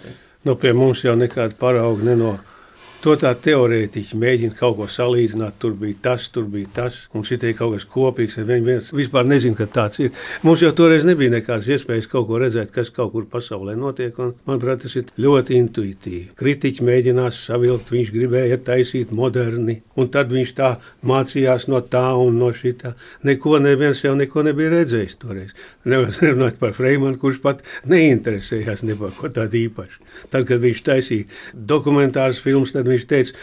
nu, 0.44 0.56
pie 0.56 0.74
mums 0.74 1.04
jau 1.04 1.16
nekāda 1.16 1.56
parauga 1.60 2.04
nenāk. 2.04 2.57
To 2.98 3.14
tā 3.14 3.30
teorētiski 3.38 4.18
mēģina 4.18 4.56
kaut 4.58 4.80
ko 4.80 4.86
salīdzināt. 4.90 5.60
Tur 5.62 5.76
bija 5.78 6.00
tas, 6.08 6.24
tur 6.34 6.48
bija 6.50 6.70
tas, 6.74 6.96
un 7.14 7.22
šī 7.28 7.38
ir 7.46 7.54
kaut 7.58 7.76
kas 7.76 7.86
kopīgs. 7.86 8.40
Viņi 8.42 8.66
viens 8.66 8.88
vispār 8.96 9.28
nezina, 9.30 9.54
ka 9.60 9.68
tāds 9.70 10.00
ir. 10.02 10.16
Mums 10.42 10.64
jau 10.66 10.72
toreiz 10.76 11.06
nebija 11.06 11.36
nekādas 11.36 11.70
iespējas 11.76 12.10
kaut 12.10 12.26
ko 12.30 12.40
redzēt, 12.42 12.72
kas 12.74 12.90
kaut 12.94 13.12
kur 13.14 13.28
pasaulē 13.30 13.76
notiek. 13.78 14.18
Un, 14.24 14.34
manuprāt, 14.50 14.82
tas 14.82 14.96
ir 14.98 15.12
ļoti 15.22 15.60
intuitīvi. 15.60 16.24
Kritiķi 16.40 16.88
mēģinās 16.88 17.44
savilkt, 17.52 17.92
viņš 17.94 18.10
gribēja 18.16 18.58
taisīt 18.66 19.14
moderni, 19.14 19.78
un 19.94 20.10
tad 20.14 20.34
viņš 20.34 20.56
tā 20.58 20.72
mācījās 21.06 21.70
no 21.70 21.84
tā 21.86 22.06
un 22.18 22.42
no 22.42 22.50
šitā. 22.50 22.96
Neko 23.30 23.62
neviens 23.62 24.02
jau 24.02 24.16
neko 24.18 24.42
nebija 24.50 24.74
redzējis 24.74 25.20
toreiz. 25.22 25.54
Nevis 25.86 26.18
runāt 26.26 26.58
par 26.58 26.74
Freimanu, 26.74 27.22
kurš 27.22 27.44
pat 27.46 27.62
neinteresējās 27.86 28.82
neko 28.90 29.14
tādu 29.30 29.62
īpašu. 29.62 30.02
Tad, 30.34 30.50
kad 30.50 30.66
viņš 30.66 30.84
taisīja 30.90 31.30
dokumentāras 31.54 32.42
filmas, 32.42 32.74
tad 32.74 32.88
viņš 32.88 32.97
teica, 33.06 33.38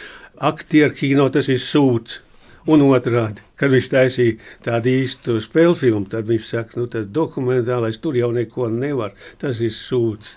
aktieru 0.51 0.95
kino 0.97 1.29
tas 1.31 1.49
ir 1.49 1.61
sūds. 1.63 2.21
Un 2.65 2.81
otrādi, 2.81 3.43
kad 3.61 3.69
viņš 3.69 3.87
taisīja 3.91 4.37
tādu 4.65 4.89
īstu 4.89 5.35
spēļu 5.37 5.75
filmu, 5.77 6.07
tad 6.09 6.25
viņš 6.25 6.47
saka, 6.49 6.79
nu, 6.79 6.87
tas 6.89 7.05
dokumentālais 7.13 7.99
tur 8.01 8.17
jau 8.17 8.31
neko 8.33 8.71
nevar. 8.73 9.13
Tas 9.37 9.61
ir 9.61 9.69
sūds. 9.69 10.31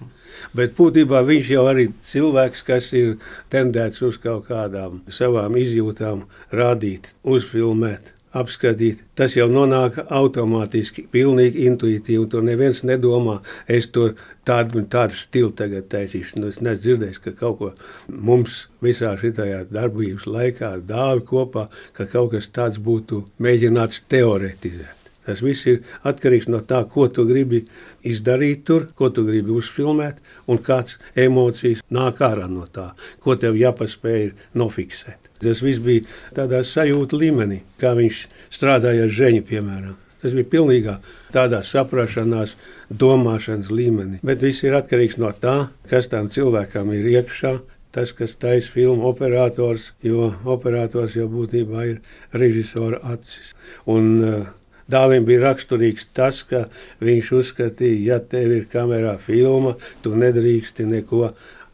Bet 0.53 0.77
būtībā 0.77 1.23
viņš 1.25 1.55
jau 1.55 1.65
arī 1.71 1.87
cilvēks, 2.05 2.67
kas 2.69 2.93
ir 2.93 3.17
tendēts 3.49 4.05
uz 4.05 4.21
kaut 4.21 4.45
kādām 4.53 5.01
savām 5.09 5.57
izjūtām, 5.57 6.27
rādīt, 6.53 7.15
uzfilmēt 7.25 8.13
apskatīt. 8.37 9.05
Tas 9.19 9.37
jau 9.37 9.49
nonāk 9.51 9.99
automātiski, 10.05 11.07
pilnīgi 11.13 11.65
intuitīvi. 11.69 12.27
Tur 12.31 12.45
neviens 12.47 12.83
nedomā, 12.87 13.39
es 13.67 13.89
tur 13.95 14.17
tādu, 14.49 14.85
tādu 14.91 15.17
stilu 15.19 15.53
tagad 15.57 15.89
taisīšu. 15.93 16.41
Nu, 16.41 16.53
es 16.53 16.61
neesmu 16.61 16.85
dzirdējis, 16.85 17.23
ka 17.25 17.35
kaut 17.39 17.59
ko 17.61 17.73
mums 18.09 18.67
visā 18.85 19.15
šajā 19.21 19.65
darbības 19.73 20.29
laikā 20.29 20.77
dāvi 20.89 21.27
kopā, 21.29 21.69
ka 21.97 22.09
kaut 22.11 22.35
kas 22.37 22.51
tāds 22.53 22.81
būtu 22.83 23.25
mēģināts 23.43 24.05
teoretizēt. 24.09 24.95
Tas 25.29 25.43
viss 25.45 25.67
ir 25.69 25.83
atkarīgs 26.09 26.47
no 26.49 26.63
tā, 26.65 26.79
ko 26.89 27.05
tu 27.13 27.27
gribi 27.29 27.67
izdarīt 28.09 28.63
tur, 28.65 28.87
ko 28.97 29.11
tu 29.13 29.27
gribi 29.27 29.53
uzfilmēt, 29.53 30.23
un 30.49 30.61
kādas 30.65 30.97
emocijas 31.13 31.85
nāk 31.93 32.23
ārā 32.25 32.49
no 32.49 32.65
tā, 32.73 32.95
ko 33.21 33.37
tev 33.37 33.59
jāpaspēj 33.61 34.31
nofiksēt. 34.57 35.28
Tas 35.43 35.63
viss 35.63 35.83
bija 35.83 36.07
tādā 36.37 36.65
sajūta 36.67 37.19
līmenī, 37.19 37.63
kā 37.81 37.95
viņš 37.99 38.27
strādāja 38.55 39.07
ar 39.07 39.15
žēņu, 39.15 39.47
piemēram. 39.49 39.97
Tas 40.19 40.35
bija 40.35 40.51
pilnīgā 40.51 40.97
tādā 41.35 41.63
saprašanās, 41.63 42.57
domāšanas 42.91 43.71
līmenī. 43.71 44.19
Bet 44.27 44.43
viss 44.43 44.65
ir 44.67 44.75
atkarīgs 44.79 45.19
no 45.23 45.31
tā, 45.31 45.71
kas 45.91 46.11
tam 46.11 46.31
cilvēkam 46.33 46.91
ir 46.97 47.07
iekšā. 47.19 47.59
Tas, 47.95 48.11
kas 48.13 48.35
taisa 48.37 48.69
filmu 48.69 49.07
operators, 49.09 49.93
jo 50.05 50.29
operators 50.45 51.15
jau 51.17 51.25
būtībā 51.33 51.87
ir 51.89 52.01
režisora 52.37 52.99
acis. 53.15 53.55
Un, 53.89 54.11
uh, 54.21 54.43
Dāvim 54.89 55.27
bija 55.29 55.43
raksturīgs 55.43 56.07
tas, 56.17 56.39
ka 56.49 56.63
viņš 57.05 57.27
uzskatīja, 57.37 57.99
ja 58.07 58.17
tev 58.25 58.55
ir 58.57 58.63
kamerā 58.73 59.19
filma, 59.21 59.75
tu 60.01 60.15
nedrīksti 60.17 60.87
neko 60.89 61.27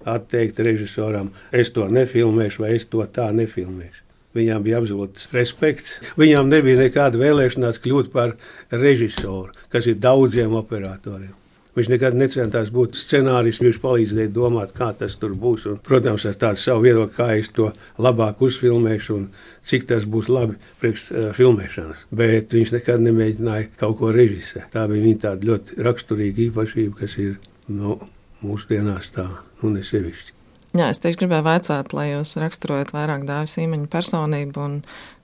atteikt 0.04 0.60
režisoram, 0.64 1.30
es 1.52 1.72
to 1.74 1.88
nefilmēšu, 1.90 2.64
vai 2.64 2.74
es 2.78 2.88
to 2.90 3.04
tā 3.06 3.30
nefilmēšu. 3.34 4.02
Viņām 4.34 4.64
bija 4.66 4.80
absolūts 4.82 5.28
respekts. 5.34 6.00
Viņām 6.18 6.50
nebija 6.50 6.80
nekāda 6.80 7.20
vēlēšanās 7.20 7.78
kļūt 7.84 8.10
par 8.14 8.34
režisoru, 8.74 9.54
kas 9.70 9.86
ir 9.86 10.00
daudziem 10.02 10.56
operatoriem. 10.58 11.32
Viņš 11.74 11.88
nekad 11.90 12.14
necentās 12.14 12.68
būt 12.70 12.94
scenārists, 12.94 13.62
viņš 13.62 13.80
palīdzēja 13.82 14.30
domāt, 14.34 14.70
kā 14.76 14.92
tas 14.94 15.16
tur 15.18 15.32
būs. 15.38 15.64
Un, 15.70 15.80
protams, 15.82 16.26
ar 16.30 16.36
tādu 16.38 16.62
savu 16.62 16.84
viedokli, 16.86 17.14
kā 17.16 17.28
es 17.34 17.50
to 17.54 17.72
labāk 17.98 18.42
uzfilmēšu 18.46 19.16
un 19.16 19.24
cik 19.66 19.88
tas 19.90 20.06
būs 20.06 20.30
labi 20.30 20.54
priekš 20.82 21.04
uh, 21.10 21.26
filmēšanas. 21.34 22.06
Bet 22.14 22.54
viņš 22.54 22.76
nekad 22.76 23.02
nemēģināja 23.02 23.72
kaut 23.80 23.98
ko 24.02 24.14
režisēt. 24.14 24.70
Tā 24.74 24.86
bija 24.90 25.02
viņa 25.08 25.22
tāda 25.26 25.50
ļoti 25.50 25.82
raksturīga 25.82 26.46
īpašība, 26.46 26.94
kas 27.02 27.18
ir 27.22 27.34
nu, 27.74 27.98
mūsdienās 28.44 29.12
tā 29.14 29.26
nu, 29.62 29.72
nesevišķi. 29.74 30.32
Jā, 30.74 30.88
es 30.90 30.98
tieši 30.98 31.20
gribēju 31.20 31.46
jautāt, 31.46 31.92
lai 31.94 32.08
jūs 32.10 32.34
raksturojat 32.42 32.90
vairāk 32.96 33.22
dāvis 33.28 33.54
īmeņa 33.62 33.86
personību 33.92 34.62
un 34.64 34.72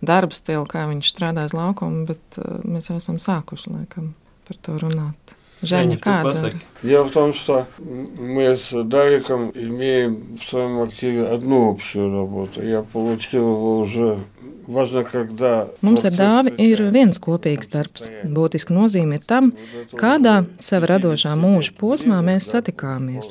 darba 0.07 0.37
stilu, 0.37 0.62
kā 0.71 0.85
viņš 0.87 1.11
strādā 1.11 1.49
uz 1.49 1.57
laukumu, 1.57 2.05
bet 2.07 2.39
uh, 2.39 2.61
mēs 2.62 2.93
jau 2.93 3.00
esam 3.00 3.19
sākuši 3.19 3.75
laikam 3.75 4.12
par 4.47 4.61
to 4.62 4.79
runāt. 4.79 5.35
Женя, 5.62 5.98
kāda? 5.98 6.54
Дело 6.84 7.06
в 7.06 7.12
том, 7.12 7.34
что 7.34 7.66
мы 7.80 8.56
с 8.56 8.70
Дариком 8.72 9.52
имеем 9.56 10.38
в 10.38 10.48
своем 10.48 10.82
активе 10.82 11.25
одну 11.25 11.72
общую 11.72 12.12
работу. 12.12 12.62
Я 12.62 12.84
получил 12.84 13.42
его 13.42 13.80
уже 13.80 14.20
Важно, 14.68 15.04
когда... 15.04 15.68
Mums 15.86 16.06
ar 16.08 16.16
dāvi 16.16 16.56
ir 16.58 16.82
viens 16.94 17.20
kopīgs 17.22 17.70
darbs. 17.70 18.08
Būtiska 18.25 18.74
nozīme 18.74 19.20
ir 19.20 19.25
tam, 19.28 19.52
kādā 19.94 20.40
sava 20.58 20.90
radošā 20.96 21.36
mūža 21.38 21.75
posmā 21.78 22.18
mēs 22.25 22.50
satikāmies. 22.50 23.30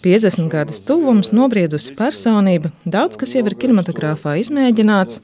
50 0.00 0.48
gadus 0.48 0.80
tuvums, 0.86 1.32
nobriedusi 1.36 1.92
personība, 1.98 2.70
daudz 2.88 3.18
kas 3.20 3.34
jau 3.36 3.42
ir 3.44 3.56
kinematogrāfā 3.60 4.38
izmēģināts, 4.40 5.20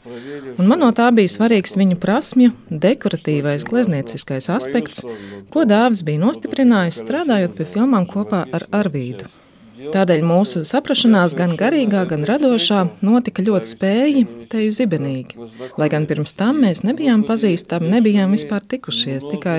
un 0.58 0.68
man 0.68 0.84
no 0.84 0.90
tā 0.96 1.08
bija 1.16 1.32
svarīgs 1.32 1.78
viņu 1.80 1.96
prasmju, 2.02 2.52
dekoratīvais, 2.84 3.64
gleznieciskais 3.70 4.50
aspekts, 4.52 5.06
ko 5.52 5.64
dāvis 5.64 6.04
bija 6.04 6.26
nostiprinājis 6.26 7.00
strādājot 7.06 7.56
pie 7.56 7.68
filmām 7.72 8.04
kopā 8.10 8.44
ar 8.52 8.68
Arvīdu. 8.82 9.32
Tādēļ 9.94 10.22
mūsu 10.26 10.62
saprašanās 10.66 11.34
gan 11.38 11.54
garīgā, 11.58 12.04
gan 12.10 12.24
radošā 12.26 12.82
notika 13.06 13.44
ļoti 13.46 13.70
spēji, 13.72 14.24
teju 14.50 14.72
zibenīgi. 14.74 15.38
Lai 15.80 15.88
gan 15.92 16.06
pirms 16.08 16.34
tam 16.38 16.60
mēs 16.64 16.82
nebijām 16.86 17.24
pazīstami, 17.28 17.90
nebijām 17.96 18.34
vispār 18.34 18.64
tikušies, 18.66 19.26
tikai 19.30 19.58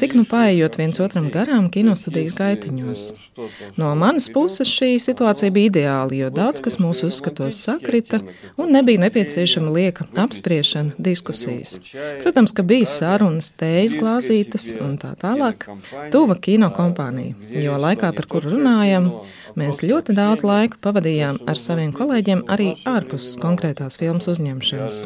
cik 0.00 0.16
nu 0.18 0.24
paiet 0.28 0.78
viens 0.80 1.00
otram 1.02 1.28
garām 1.32 1.68
kinostudijas 1.72 2.36
gaitiņos. 2.38 3.04
No 3.80 3.92
manas 3.98 4.28
puses 4.32 4.70
šī 4.70 4.94
situācija 5.02 5.52
bija 5.54 5.72
ideāla, 5.72 6.16
jo 6.16 6.30
daudz 6.34 6.62
kas 6.64 6.78
mūsu 6.82 7.10
uzskatos 7.10 7.60
sakrita 7.64 8.22
un 8.60 8.74
nebija 8.76 9.04
nepieciešama 9.06 9.72
lieka 9.74 10.06
apspriešana, 10.24 10.96
diskusijas. 10.98 11.78
Protams, 12.22 12.54
ka 12.56 12.64
bija 12.66 12.88
sarunas, 12.88 13.52
tējas 13.60 13.96
glāzītas 14.00 14.70
un 14.80 14.96
tā 15.00 15.14
tālāk. 15.20 15.68
Tuva 16.14 16.36
kino 16.40 16.70
kompānija, 16.74 17.36
jo 17.64 17.78
laikā, 17.80 18.12
par 18.16 18.28
kuru 18.30 18.56
runājam, 18.56 19.10
Mēs 19.59 19.81
ļoti 19.85 20.15
daudz 20.17 20.43
laika 20.47 20.79
pavadījām 20.81 21.41
ar 21.49 21.59
saviem 21.59 21.93
kolēģiem 21.95 22.45
arī 22.51 22.73
ārpus 22.89 23.33
konkrētās 23.41 23.99
filmas 24.01 24.27
uzņemšanas. 24.31 25.05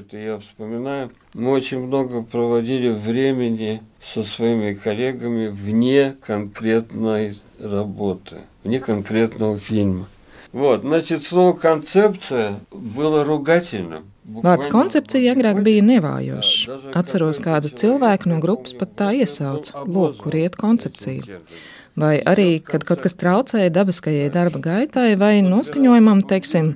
Мы 1.35 1.51
очень 1.51 1.85
много 1.85 2.23
проводили 2.23 2.89
времени 2.89 3.83
со 4.01 4.23
своими 4.23 4.73
коллегами 4.73 5.47
вне 5.47 6.15
конкретной 6.25 7.35
работы, 7.59 8.37
вне 8.63 8.79
конкретного 8.79 9.59
фильма. 9.59 10.07
Вот, 10.51 10.81
значит, 10.81 11.21
слово 11.23 11.53
концепция 11.53 12.59
было 12.71 13.23
ругательным. 13.23 14.09
Vārds 14.29 14.69
koncepcija 14.69 15.33
agrāk 15.33 15.63
bija 15.65 15.81
nevājošs. 15.85 16.69
Atceros 16.97 17.39
kādu 17.41 17.71
cilvēku 17.73 18.29
no 18.29 18.37
grupas 18.43 18.75
pat 18.77 18.93
tā 18.99 19.09
iesauca, 19.17 19.85
lūk, 19.89 20.19
kur 20.21 20.37
iet 20.37 20.57
koncepcija 20.59 21.41
vai 22.00 22.18
arī, 22.26 22.58
kad 22.64 22.84
kaut 22.86 23.02
kas 23.04 23.16
traucēja 23.18 23.72
dabiskajai 23.74 24.30
darba 24.34 24.60
gaitai 24.62 25.14
vai 25.20 25.38
noskaņojumam, 25.46 26.24
teiksim, 26.30 26.74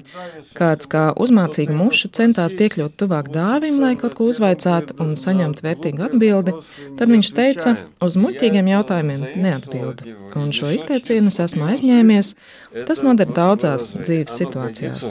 kāds 0.59 0.91
kā 0.91 1.09
uzmācīga 1.19 1.75
muša 1.75 2.13
centās 2.19 2.55
piekļūt 2.59 2.97
tuvāk 3.03 3.31
dāvim, 3.35 3.81
lai 3.83 3.95
kaut 4.01 4.17
ko 4.19 4.29
uzvaicātu 4.33 4.99
un 5.03 5.15
saņemtu 5.19 5.67
vērtīgu 5.67 6.07
atbildi, 6.09 6.57
tad 7.01 7.15
viņš 7.15 7.33
teica, 7.37 7.77
uz 8.05 8.19
muļķīgiem 8.21 8.73
jautājumiem 8.75 9.27
neatbildu. 9.45 10.17
Un 10.39 10.53
šo 10.55 10.73
izteicienu 10.77 11.33
es 11.33 11.41
esmu 11.49 11.71
aizņēmies. 11.73 12.35
Tas 12.89 13.03
noder 13.05 13.31
daudzās 13.35 13.93
dzīves 13.99 14.39
situācijās. 14.43 15.09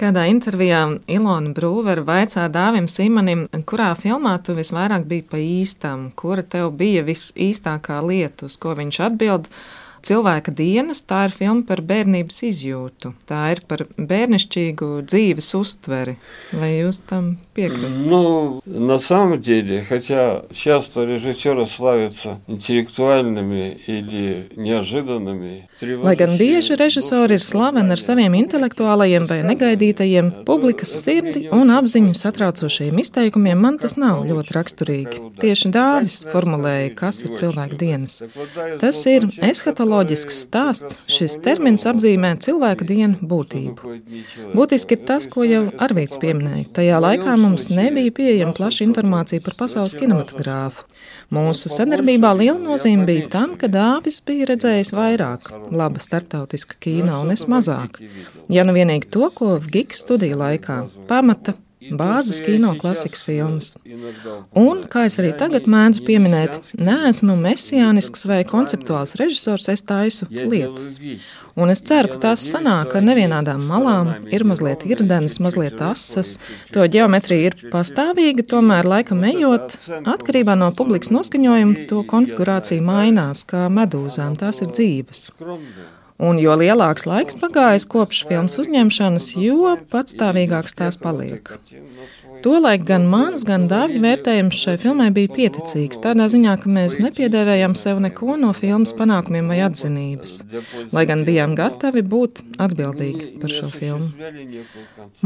Kādā 0.00 0.22
intervijā 0.32 0.78
Ilona 1.12 1.50
Brūvera 1.52 2.00
vaicā 2.08 2.46
Dāvim 2.48 2.86
Simanim, 2.88 3.42
kurā 3.68 3.90
filmā 4.00 4.38
tu 4.40 4.54
visvairāk 4.56 5.04
biji 5.10 5.24
pa 5.28 5.40
īstam, 5.44 6.06
kura 6.16 6.40
tev 6.40 6.70
bija 6.80 7.02
visīstākā 7.04 7.98
lieta, 8.06 8.48
uz 8.48 8.56
ko 8.62 8.72
viņš 8.78 9.00
atbild, 9.10 9.50
Cilvēka 10.05 10.51
dienas 10.53 10.99
tā 11.01 11.23
ir 11.25 11.31
filma 11.33 11.63
par 11.65 11.79
bērnības 11.81 12.43
izjūtu. 12.45 13.15
Tā 13.25 13.39
ir 13.55 13.63
par 13.65 13.87
bērnišķīgu 13.97 14.89
dzīves 15.09 15.47
uztveri. 15.57 16.13
Vai 16.53 16.75
jūs 16.75 16.99
tam 17.09 17.31
piekrītat? 17.57 17.97
Ну, 18.05 18.61
на 18.65 18.99
самом 18.99 19.41
деле, 19.41 19.81
хотя 19.81 20.43
часто 20.53 21.05
режиссеры 21.05 21.65
славятся 21.65 22.37
интеллектуальными 22.47 23.79
или 23.87 24.51
неожиданными, 24.55 25.67
Lai 25.81 26.15
gan 26.15 26.37
bieži 26.37 26.77
režisori 26.77 27.35
ir 27.35 27.43
slaveni 27.43 27.91
ar 27.91 27.99
saviem 27.99 28.37
intelektuālajiem 28.37 29.25
vai 29.27 29.41
negaidītajiem, 29.43 30.29
publikas 30.47 30.93
sirdi 31.01 31.49
un 31.51 31.73
apziņu 31.73 32.13
satraucošajiem 32.15 33.01
izteikumiem, 33.01 33.59
man 33.59 33.79
tas 33.81 33.97
nav 33.99 34.23
ļoti 34.29 34.55
raksturīgi. 34.55 35.23
Tieši 35.41 35.73
Dāvis 35.75 36.21
formulēja, 36.31 36.93
kas 36.95 37.25
ir 37.25 37.35
cilvēka 37.41 37.81
dienas. 37.81 38.21
Tas 38.79 39.01
ir 39.09 39.27
eskatoloģisks 39.90 40.36
stāsts. 40.46 41.00
Šis 41.10 41.38
termins 41.42 41.84
apzīmē 41.86 42.36
cilvēka 42.40 42.86
dienu 42.86 43.18
būtību. 43.20 43.94
Būtiski 44.54 44.96
ir 44.96 45.04
tas, 45.06 45.26
ko 45.26 45.42
jau 45.44 45.70
Arvīts 45.78 46.20
pieminēja. 46.20 46.68
Tajā 46.74 47.00
laikā 47.02 47.36
mums 47.36 47.70
nebija 47.70 48.12
pieejama 48.14 48.54
plaša 48.54 48.84
informācija 48.86 49.42
par 49.42 49.56
pasaules 49.58 49.96
kinematogrāfu. 49.98 50.86
Mūsu 51.30 51.70
sadarbībā 51.70 52.30
liela 52.34 52.58
nozīme 52.58 53.06
bija 53.06 53.28
tam, 53.30 53.56
ka 53.56 53.68
Dāvis 53.70 54.20
bija 54.26 54.50
redzējis 54.50 54.92
vairāk 54.94 55.50
laba 55.70 56.02
starptautiska 56.02 56.78
kino 56.80 57.20
un 57.22 57.34
es 57.34 57.46
mazāk. 57.46 58.00
Ja 58.50 58.64
nu 58.66 58.74
vienīgi 58.74 59.10
to, 59.10 59.30
ko 59.34 59.58
Gigs 59.70 60.04
studiju 60.04 60.38
laikā 60.38 60.84
pamata 61.10 61.54
bāzes 62.00 62.40
kino 62.44 62.72
klasikas 62.80 63.24
filmas. 63.26 63.72
Un, 64.56 64.84
kā 64.90 65.06
es 65.08 65.16
arī 65.20 65.32
tagad 65.38 65.68
mēdzu 65.70 66.04
pieminēt, 66.06 66.72
neesmu 66.78 67.36
mesijānisks 67.40 68.26
vai 68.28 68.42
konceptuāls 68.48 69.16
režisors, 69.20 69.68
es 69.72 69.84
taisu 69.86 70.28
lietas. 70.30 70.98
Un 71.60 71.72
es 71.72 71.82
ceru, 71.84 72.12
ka 72.12 72.20
tās 72.28 72.44
sanāk 72.52 72.94
ar 72.96 73.04
nevienādām 73.04 73.64
malām, 73.68 74.12
ir 74.32 74.44
mazliet 74.48 74.84
irdenas, 74.88 75.40
mazliet 75.42 75.80
asas. 75.84 76.36
To 76.74 76.86
ģeometrija 76.86 77.50
ir 77.50 77.56
pastāvīga, 77.72 78.46
tomēr 78.54 78.88
laikam 78.88 79.24
ejot, 79.28 79.76
atkarībā 80.00 80.56
no 80.60 80.70
publikas 80.76 81.12
noskaņojuma, 81.14 81.86
to 81.90 82.04
konfigurācija 82.10 82.84
mainās, 82.84 83.44
kā 83.48 83.66
medūzām, 83.72 84.38
tās 84.40 84.62
ir 84.64 84.70
dzīves. 84.76 85.26
Un 86.20 86.36
jo 86.36 86.52
lielāks 86.60 87.06
laiks 87.08 87.38
pagājis 87.40 87.86
kopš 87.88 88.24
filmas 88.28 88.58
uzņemšanas, 88.60 89.30
jo 89.40 89.74
patstāvīgāks 89.92 90.76
tās 90.76 91.00
paliek. 91.00 91.48
Tolaik 92.44 92.84
gan 92.88 93.04
mans, 93.10 93.42
gan 93.44 93.66
dāvja 93.68 94.00
vērtējums 94.00 94.58
šai 94.64 94.76
filmai 94.80 95.08
bija 95.14 95.28
pieticīgs, 95.34 96.00
tādā 96.00 96.26
ziņā, 96.32 96.54
ka 96.62 96.70
mēs 96.72 96.96
nepiedēvējām 97.02 97.74
sev 97.78 98.00
neko 98.00 98.36
no 98.40 98.52
filmas 98.56 98.94
panākumiem 98.96 99.50
vai 99.52 99.58
atzinības, 99.66 100.36
lai 100.94 101.04
gan 101.10 101.26
bijām 101.28 101.52
gatavi 101.58 102.02
būt 102.14 102.42
atbildīgi 102.64 103.28
par 103.42 103.52
šo 103.52 103.68
filmu. 103.74 104.08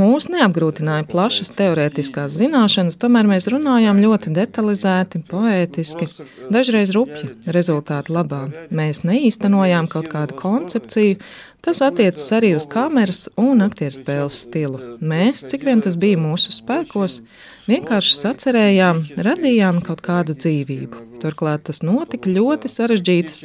Mūs 0.01 0.29
neapgrūtināja 0.33 1.07
plašas 1.11 1.55
teorētiskās 1.59 2.35
zināšanas, 2.41 2.99
tomēr 2.99 3.31
mēs 3.31 3.49
runājām 3.53 4.03
ļoti 4.03 4.35
detalizēti, 4.35 5.23
poētiski, 5.31 6.11
dažreiz 6.55 6.95
rupji 6.97 7.35
rezultātu 7.55 8.19
labā. 8.19 8.45
Mēs 8.75 9.05
neīstenojām 9.07 9.91
kaut 9.93 10.11
kādu 10.13 10.39
koncepciju, 10.41 11.21
Tas 11.65 11.81
attiecas 11.81 12.27
arī 12.37 12.51
uz 12.59 12.67
kameras 12.69 13.23
un 13.41 13.65
aktieru 13.65 13.97
spēles 13.97 14.43
stilu. 14.45 14.81
Mēs, 15.01 15.47
cik 15.49 15.65
vien 15.65 15.81
tas 15.85 15.97
bija 15.97 16.19
mūsu 16.21 16.53
spēkos, 16.53 17.23
vienkārši 17.71 18.19
sacerējām, 18.21 19.03
radījām 19.27 19.81
kaut 19.85 20.03
kādu 20.05 20.37
dzīvību. 20.37 21.03
Turklāt 21.23 21.65
tas 21.69 21.81
notika 21.87 22.29
ļoti 22.29 22.69
sarežģītas 22.69 23.45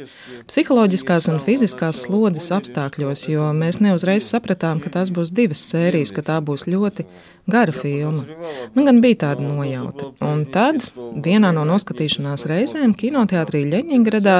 psiholoģiskās 0.50 1.30
un 1.32 1.38
fiziskās 1.44 2.02
slodzes 2.04 2.50
apstākļos, 2.52 3.24
jo 3.32 3.46
mēs 3.56 3.80
neuzreiz 3.80 4.26
sapratām, 4.28 4.82
ka 4.84 4.92
tās 4.92 5.12
būs 5.14 5.32
divas 5.32 5.62
sērijas, 5.70 6.12
ka 6.12 6.24
tā 6.26 6.40
būs 6.44 6.66
ļoti 6.68 7.06
gara 7.50 7.72
filma. 7.72 8.26
Man 8.74 8.86
gan 8.86 9.00
bija 9.00 9.22
tāda 9.24 9.46
nojauta. 9.46 10.10
Un 10.26 10.44
tad, 10.52 10.84
vienā 11.24 11.54
no 11.56 11.64
noskatīšanās 11.68 12.46
reizēm, 12.50 12.92
kinoteātrī 12.98 13.64
Ļeņingradā, 13.70 14.36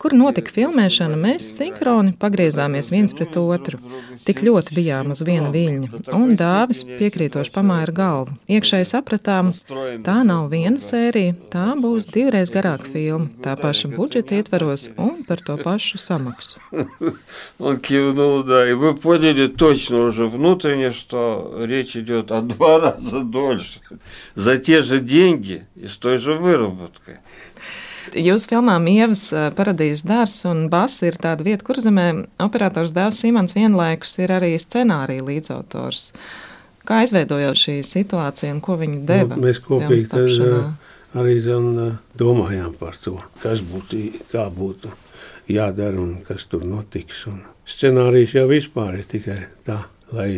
kur 0.00 0.16
notika 0.16 0.52
filmēšana, 0.56 1.16
mēs 1.20 1.46
sinhroni 1.58 2.16
pagriezāmies 2.20 2.90
viens 2.92 3.14
pret 3.16 3.38
otru. 3.40 3.80
Tik 4.26 4.42
ļoti 4.44 4.76
bijām 4.76 5.14
uz 5.14 5.22
viena 5.24 5.52
viļņa, 5.54 6.02
un 6.16 6.34
dāvis 6.40 6.82
piekrītoši 6.88 7.54
pamāja 7.54 7.94
galvu. 7.96 8.36
Iekšēji 8.50 8.90
sapratām, 9.19 9.51
tā 10.05 10.17
nav 10.27 10.49
viena 10.53 10.79
sērija, 10.81 11.35
tā 11.51 11.67
būs 11.79 12.07
divreiz 12.11 12.51
garāka 12.53 12.89
filma, 12.93 13.29
tā 13.43 13.55
paša 13.59 13.91
budžeta 13.95 14.39
ietveros 14.39 14.89
un 14.95 15.23
par 15.27 15.43
to 15.43 15.57
pašu 15.61 15.99
samaksu. 16.01 16.59
Он 17.59 17.77
кивнул, 17.77 18.43
да, 18.43 18.69
и 18.69 18.73
мы 18.73 18.95
поняли 18.95 19.47
точно 19.47 20.01
уже 20.01 20.27
внутренне, 20.27 20.91
что 20.91 21.63
речь 21.65 21.95
идет 21.95 22.31
о 22.31 22.41
два 22.41 22.79
раза 22.79 23.21
дольше. 23.21 23.79
За 24.35 24.57
те 24.57 24.81
же 24.81 24.99
деньги 24.99 25.65
и 25.75 25.87
с 25.87 25.97
той 25.97 26.17
же 26.17 26.33
выработкой. 26.33 27.19
Jūsu 28.13 28.51
filmā 28.53 28.77
Mievas 28.79 29.31
paradīzes 29.57 30.05
dārzs 30.05 30.45
un 30.45 30.67
basa 30.69 31.07
ir 31.09 31.17
tāda 31.17 31.43
vieta, 31.43 31.65
kur 31.65 31.79
zemē 31.81 32.27
operators 32.37 32.93
Dāvs 32.93 33.17
Simons 33.23 33.55
vienlaikus 33.57 34.19
ir 34.21 34.31
arī 34.35 34.53
scenārija 34.61 35.25
līdzautors. 35.25 36.11
Kā 36.88 37.02
izveidojās 37.04 37.60
šī 37.60 37.76
situācija 37.86 38.54
un 38.54 38.62
ko 38.64 38.76
viņi 38.80 39.02
deva? 39.08 39.36
Nu, 39.36 39.44
mēs 39.46 39.60
kopīgi 39.64 40.08
tad, 40.10 40.74
arī 41.20 41.36
zin, 41.44 41.96
domājām 42.18 42.74
par 42.80 42.98
to, 43.02 43.18
kas 43.42 43.62
būtu, 43.66 44.02
kā 44.32 44.46
būtu 44.54 44.92
jādara 45.50 46.00
un 46.00 46.18
kas 46.26 46.46
tur 46.50 46.64
notiks. 46.66 47.26
Un 47.30 47.42
scenārijs 47.68 48.36
jau 48.38 48.46
vispār 48.50 49.00
ir 49.00 49.08
tikai 49.10 49.40
tā, 49.66 49.82
lai 50.14 50.30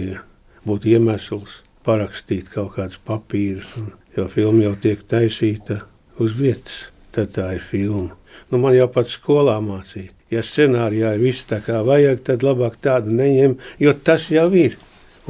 būtu 0.67 0.95
iemesls 0.95 1.61
parakstīt 1.87 2.51
kaut 2.53 2.77
kādus 2.77 3.01
papīrus, 3.07 3.77
un, 3.81 3.93
jo 4.17 4.29
filma 4.31 4.69
jau 4.69 4.75
tiek 4.87 5.03
taisīta 5.09 5.83
uz 6.23 6.35
vietas 6.39 6.93
tad 7.13 7.35
tā 7.37 7.53
ir 7.57 7.65
filma. 7.65 8.17
Nu, 8.51 8.61
man 8.61 8.75
jau 8.77 8.89
pats 8.93 9.17
skolā 9.19 9.59
mācīja, 9.65 10.13
ja 10.33 10.43
scenārijā 10.45 11.15
ir 11.17 11.23
viss 11.23 11.49
tā 11.49 11.61
kā 11.65 11.83
vajag, 11.85 12.23
tad 12.29 12.45
labāk 12.47 12.79
tādu 12.85 13.13
neņem, 13.17 13.59
jo 13.83 13.93
tas 14.05 14.31
jau 14.33 14.49
ir. 14.57 14.79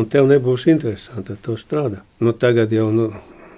Un 0.00 0.08
tev 0.08 0.28
nebūs 0.30 0.66
interesanti 0.72 1.34
ar 1.34 1.40
to 1.44 1.58
strādāt. 1.60 2.04
Nu, 2.24 2.32
tagad 2.32 2.72
jau 2.72 2.88
nu, 2.94 3.10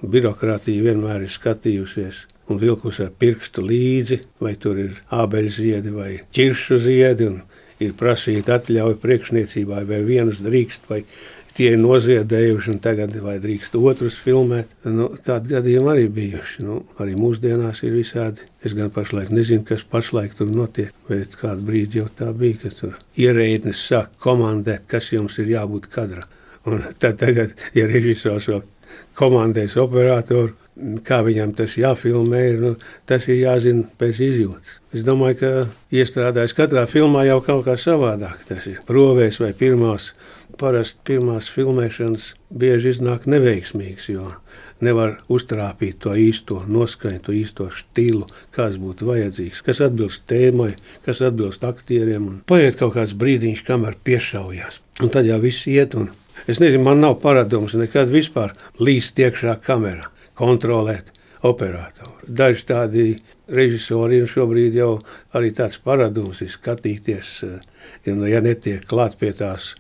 birokrātija 0.03 0.83
vienmēr 0.89 1.27
ir 1.27 1.31
skatījusies 1.31 2.25
un 2.51 2.59
vilkus 2.61 2.99
ar 3.01 3.13
pirkstu 3.19 3.63
līdzi, 3.65 4.21
vai 4.43 4.55
tur 4.61 4.81
ir 4.83 4.99
ābeļziedi 5.15 5.93
vai 5.95 6.11
ķiršu 6.35 6.81
ziedi, 6.85 7.31
un 7.31 7.39
ir 7.83 7.95
prasīta 7.99 8.59
atļauja 8.59 8.99
priekšniecībai, 9.03 9.85
vai 9.89 10.03
vienus 10.07 10.43
drīkst, 10.45 10.91
vai 10.91 11.05
tie 11.55 11.71
ir 11.75 11.81
noziedējuši, 11.81 12.73
un 12.75 12.81
tagad 12.83 13.15
vai 13.23 13.37
drīkst 13.43 13.77
otrus 13.79 14.17
filmēt. 14.21 14.73
Nu, 14.91 15.09
tādi 15.25 15.55
gadījumi 15.55 15.91
arī 15.93 16.09
bijuši. 16.19 16.65
Nu, 16.67 16.81
arī 17.03 17.17
mūsdienās 17.19 17.85
ir 17.87 17.95
visādi. 17.95 18.47
Es 18.65 18.75
gan 18.77 18.91
pašlaik 18.95 19.31
nezinu, 19.35 19.65
kas 19.69 19.87
pašlaik 19.89 20.37
tur 20.39 20.51
notiek, 20.51 20.93
bet 21.09 21.37
kādu 21.41 21.67
brīdi 21.69 22.01
jau 22.01 22.09
tā 22.19 22.31
bija, 22.37 22.65
ka 22.65 22.75
tur 22.81 22.99
ierēdnis 23.21 23.87
sāk 23.89 24.15
komandēt, 24.25 24.89
kas 24.91 25.13
jums 25.15 25.39
ir 25.43 25.53
jābūt 25.55 25.89
kadrā. 25.93 26.27
Un 26.71 26.85
tad 26.99 27.19
tagad, 27.21 27.53
ja 27.77 27.87
režisors 27.91 28.49
vēl 28.49 28.63
komandēs 29.19 29.77
operatoru, 29.81 30.55
kā 31.07 31.21
viņam 31.27 31.55
tas 31.59 31.77
jāfilmē, 31.79 32.41
ir, 32.51 32.61
nu, 32.63 32.73
tas 33.07 33.29
ir 33.31 33.41
jāzina 33.41 33.87
pēc 34.01 34.21
izjūtas. 34.27 34.79
Es 34.95 35.05
domāju, 35.07 35.39
ka 35.41 35.53
iestrādājis 35.95 36.57
katrā 36.59 36.87
filmā 36.91 37.25
jau 37.29 37.41
kaut 37.47 37.65
kā 37.69 37.79
savādāk. 37.79 38.43
Tas 38.49 38.67
ir 38.71 38.83
provēs 38.89 39.41
vai 39.43 39.53
pirmās 39.59 40.13
Parasti 40.59 41.01
pirmās 41.09 41.49
filmēšanas 41.51 42.29
bieži 42.55 42.93
iznāk 42.95 43.25
neveiksmīgas, 43.31 44.07
jo 44.13 44.29
nevar 44.85 45.17
uztrāpīt 45.33 45.99
to 46.05 46.15
īsto 46.19 46.61
noskaņu, 46.71 47.21
to 47.25 47.35
īsto 47.35 47.69
stilu, 47.75 48.29
kāds 48.55 48.79
būtu 48.79 49.09
vajadzīgs, 49.09 49.63
kas 49.67 49.81
atbilst 49.85 50.27
tēmai, 50.31 50.75
kas 51.07 51.23
atbilst 51.27 51.65
aktieriem. 51.67 52.29
Un 52.29 52.41
paiet 52.47 52.79
kaut 52.79 52.95
kāds 52.99 53.17
brīdiņš, 53.19 53.65
kamēr 53.67 53.99
piešaujās. 54.07 54.81
Un 55.03 55.11
tad 55.15 55.27
jau 55.27 55.41
viss 55.43 55.67
iet. 55.71 55.97
Un 55.99 56.13
es 56.47 56.63
nezinu, 56.63 56.85
man 56.87 57.03
nav 57.03 57.19
paradums 57.25 57.75
nekad 57.79 58.13
vispār 58.13 58.55
līst 58.79 59.19
iekšā 59.19 59.57
kamerā, 59.65 60.11
kontrolēt 60.39 61.13
operatoru. 61.45 62.25
Daži 62.25 62.65
tādi 62.69 63.05
režisori 63.53 64.23
ir 64.23 64.31
šobrīd 64.31 64.77
jau 64.79 64.95
arī 65.37 65.51
tāds 65.57 65.77
paradums, 65.85 66.41
skatīties, 66.55 67.33
ja, 68.07 68.15
ja 68.31 68.41
netiek 68.45 68.87
klāt 68.89 69.19
pie 69.21 69.35
tās 69.37 69.75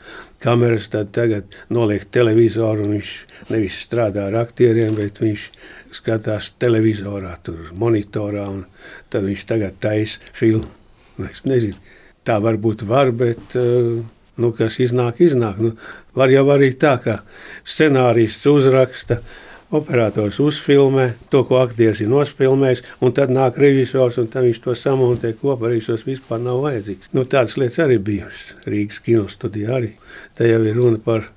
kameras, 0.44 0.90
tad 0.92 1.14
tagad 1.16 1.56
noliek 1.72 2.04
televizoru 2.12 2.84
un 2.84 2.98
viņš 2.98 3.12
nevis 3.54 3.80
strādā 3.86 4.28
ar 4.28 4.42
aktieriem, 4.42 4.92
bet 4.98 5.22
viņš 5.24 5.46
skatās 5.94 6.52
televizorā, 6.60 7.32
tur 7.46 7.70
monitorā, 7.80 8.44
un 8.50 8.66
tad 9.08 9.24
viņš 9.24 9.46
tagad 9.48 9.80
taisa 9.80 10.20
filmu. 10.36 10.68
Nu, 11.16 11.30
es 11.30 11.46
nezinu, 11.46 11.78
tā 12.26 12.36
varbūt 12.42 12.82
var, 12.90 13.12
bet 13.14 13.54
nu, 13.54 14.50
kas 14.58 14.76
iznāk, 14.82 15.22
iznāk. 15.24 15.60
Nu, 15.62 15.72
var 16.18 16.32
jau 16.34 16.44
arī 16.52 16.72
tā, 16.76 16.96
ka 17.00 17.20
scenārists 17.64 18.44
uzraksta, 18.50 19.20
operators 19.78 20.40
uzfilmē 20.42 21.08
to, 21.32 21.42
ko 21.48 21.60
aktieris 21.62 22.02
ir 22.04 22.10
nospilmējis, 22.12 22.84
un 23.04 23.14
tad 23.16 23.32
nāk 23.34 23.58
režisors, 23.60 24.18
un 24.22 24.30
viņš 24.30 24.60
to 24.64 24.76
samontē 24.78 25.34
kopā. 25.40 25.72
Režisors 25.72 26.06
vispār 26.06 26.42
nav 26.42 26.62
vajadzīgs. 26.64 27.12
Nu, 27.16 27.26
tādas 27.28 27.56
lietas 27.60 27.80
arī 27.84 27.98
bijušas 27.98 28.68
Rīgas 28.68 29.00
kinostudijā. 29.04 29.74
Arī. 29.78 29.94
Tā 30.38 30.48
jau 30.48 30.62
ir 30.62 30.78
runa 30.78 31.00
par 31.02 31.28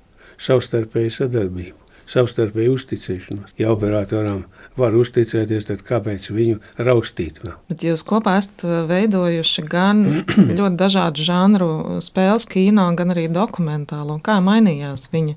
savstarpēju 0.42 1.14
sadarbību. 1.14 1.76
Savstarpēju 2.08 2.76
uzticēšanos. 2.78 3.52
Ja 3.60 3.72
operatoram 3.74 4.46
var 4.78 4.94
uzticēties, 4.96 5.66
tad 5.68 5.82
kāpēc 5.84 6.30
viņu 6.32 6.60
raustīt? 6.80 7.42
Vēl? 7.42 7.56
Bet 7.68 7.84
jūs 7.84 8.04
kopā 8.08 8.38
esat 8.40 8.64
uh, 8.64 8.78
veidojuši 8.88 9.64
gan 9.68 10.04
ļoti 10.58 10.78
dažādu 10.80 11.26
žanru 11.26 11.70
spēles, 12.04 12.48
kino, 12.48 12.86
gan 12.96 13.12
arī 13.12 13.26
dokumentālo. 13.32 14.20
Kā 14.24 14.38
mainījās 14.44 15.10
viņa 15.12 15.36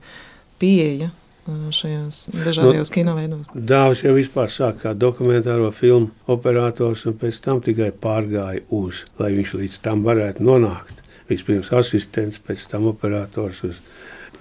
pieeja 0.62 1.12
šajos 1.48 2.28
dažādajos 2.34 2.90
nu, 2.90 2.94
kinoveidos? 2.94 3.52
Dāvis 3.56 4.04
jau 4.06 4.14
vispār 4.16 4.52
sāk 4.52 4.84
kā 4.84 4.94
dokumentāro 4.94 5.72
filmu 5.74 6.12
operators, 6.32 7.06
un 7.10 7.18
pēc 7.20 7.42
tam 7.44 7.62
tikai 7.66 7.92
pārgāja 7.92 8.64
uz, 8.70 9.06
lai 9.20 9.32
viņš 9.36 9.54
līdz 9.60 9.80
tam 9.86 10.04
varētu 10.06 10.46
nonākt. 10.46 11.02
Vispirms 11.32 11.72
asistents, 11.74 12.42
pēc 12.44 12.68
tam 12.70 12.90
operators 12.92 13.64
uz 13.68 13.80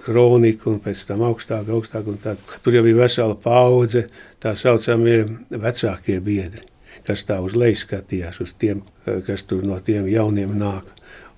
kroniku, 0.05 0.75
un 0.75 0.81
pēc 0.83 1.05
tam 1.09 1.23
augstāk, 1.25 1.69
augstāk. 1.71 2.09
Tur 2.63 2.75
jau 2.75 2.83
bija 2.85 3.03
vesela 3.03 3.37
paudze, 3.37 4.07
tā 4.41 4.55
saucamie 4.59 5.23
vecākie 5.49 6.19
biedri, 6.23 6.65
kas 7.07 7.23
tā 7.27 7.39
uz 7.43 7.55
leju 7.57 7.79
skatījās, 7.83 8.41
uz 8.43 8.55
tiem, 8.59 8.83
kas 9.27 9.45
tur 9.47 9.63
no 9.67 9.79
tiem 9.79 10.09
jauniem 10.11 10.53
nāk. 10.57 10.89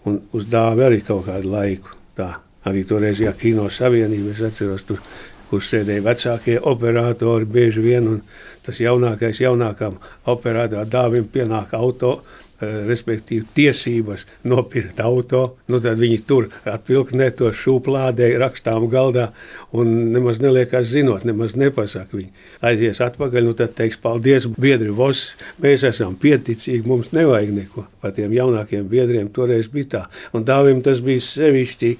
Un 0.07 0.19
uz 0.35 0.47
dāvi 0.51 0.83
arī 0.83 1.03
kaut 1.05 1.27
kādu 1.29 1.53
laiku. 1.53 1.99
Tā. 2.17 2.33
Arī 2.63 2.85
toreizajā 2.87 3.33
kino 3.35 3.65
savienībā 3.71 4.31
es 4.31 4.41
atceros, 4.47 4.85
tur, 4.87 4.99
kur 5.53 5.61
sēdēja 5.61 6.01
vecākie 6.01 6.55
operatori 6.65 7.45
bieži 7.45 7.83
vien, 7.83 8.07
un 8.09 8.21
tas 8.65 8.79
jaunākais, 8.81 9.37
jaunākām 9.43 9.99
operatoram 10.33 10.89
dāvim 10.89 11.27
pienāk 11.29 11.75
auto 11.77 12.15
respektīvi 12.87 13.45
tiesības 13.55 14.25
nopirkt 14.47 14.99
auto. 15.03 15.43
Nu, 15.71 15.79
tad 15.83 15.99
viņi 16.01 16.19
tur 16.27 16.49
atvilknē 16.69 17.29
to 17.37 17.51
šūplādē, 17.55 18.29
rakstām 18.41 18.87
galdā 18.91 19.29
un 19.75 20.13
nemaz 20.13 20.41
neliekās 20.43 20.89
zinot, 20.91 21.25
nemaz 21.27 21.57
nepasaka. 21.59 22.17
Viņi 22.17 22.31
aizies 22.65 23.01
atpakaļ, 23.03 23.47
nu 23.47 23.55
tad 23.57 23.75
teiks 23.77 23.99
paldies, 24.01 24.47
biedri 24.59 24.93
Vos, 24.93 25.23
mēs 25.63 25.85
esam 25.87 26.15
pieticīgi, 26.19 26.85
mums 26.87 27.13
nevajag 27.15 27.53
neko. 27.55 27.87
Par 28.03 28.13
tiem 28.15 28.33
jaunākiem 28.35 28.87
biedriem 28.89 29.29
toreiz 29.33 29.69
bija 29.71 29.89
tā. 29.95 30.03
Un 30.35 30.45
Dāvim 30.47 30.81
tas 30.85 31.01
bija 31.03 31.23
sevišķi 31.23 31.93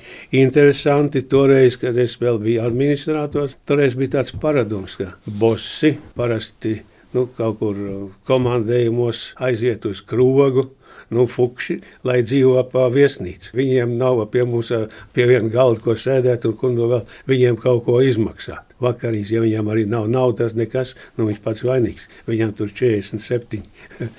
interesanti 0.43 1.23
toreiz, 1.29 1.77
kad 1.81 1.97
es 1.97 2.17
vēl 2.21 2.41
biju 2.43 2.63
administrators. 2.67 3.57
Toreiz 3.67 3.97
bija 3.97 4.19
tāds 4.19 4.35
paradums, 4.39 4.97
ka 4.99 5.13
bosi 5.25 5.95
parasti 6.17 6.79
nu, 7.15 7.27
kaut 7.37 7.59
kur 7.61 7.81
komandējumos 8.29 9.33
aiziet 9.41 9.85
uz 9.89 10.03
krogu. 10.05 10.69
Nu, 11.13 11.25
fukši, 11.29 11.75
lai 12.07 12.21
dzīvo 12.25 12.61
pa 12.71 12.87
viesnīcu. 12.93 13.51
Viņiem 13.57 13.95
nav 13.99 14.21
pie 14.33 14.45
mums 14.49 14.71
pie 15.13 15.25
viena 15.29 15.49
galda, 15.51 15.81
ko 15.83 15.95
sēdēt, 15.99 16.47
un 16.47 16.55
kur 16.57 16.71
no 16.73 16.87
vēl 16.89 17.03
viņiem 17.29 17.57
kaut 17.61 17.83
ko 17.85 17.99
izmaksāt. 18.01 18.73
Vakarīs, 18.81 19.31
ja 19.33 19.43
viņam 19.43 19.69
arī 19.73 19.83
nav 19.89 20.07
naudas, 20.09 20.55
nekas, 20.57 20.95
nu 21.17 21.27
viņš 21.27 21.41
pats 21.43 21.65
vainīgs. 21.67 22.07
Viņam 22.29 22.55
tur 22.57 22.71
47 22.73 23.61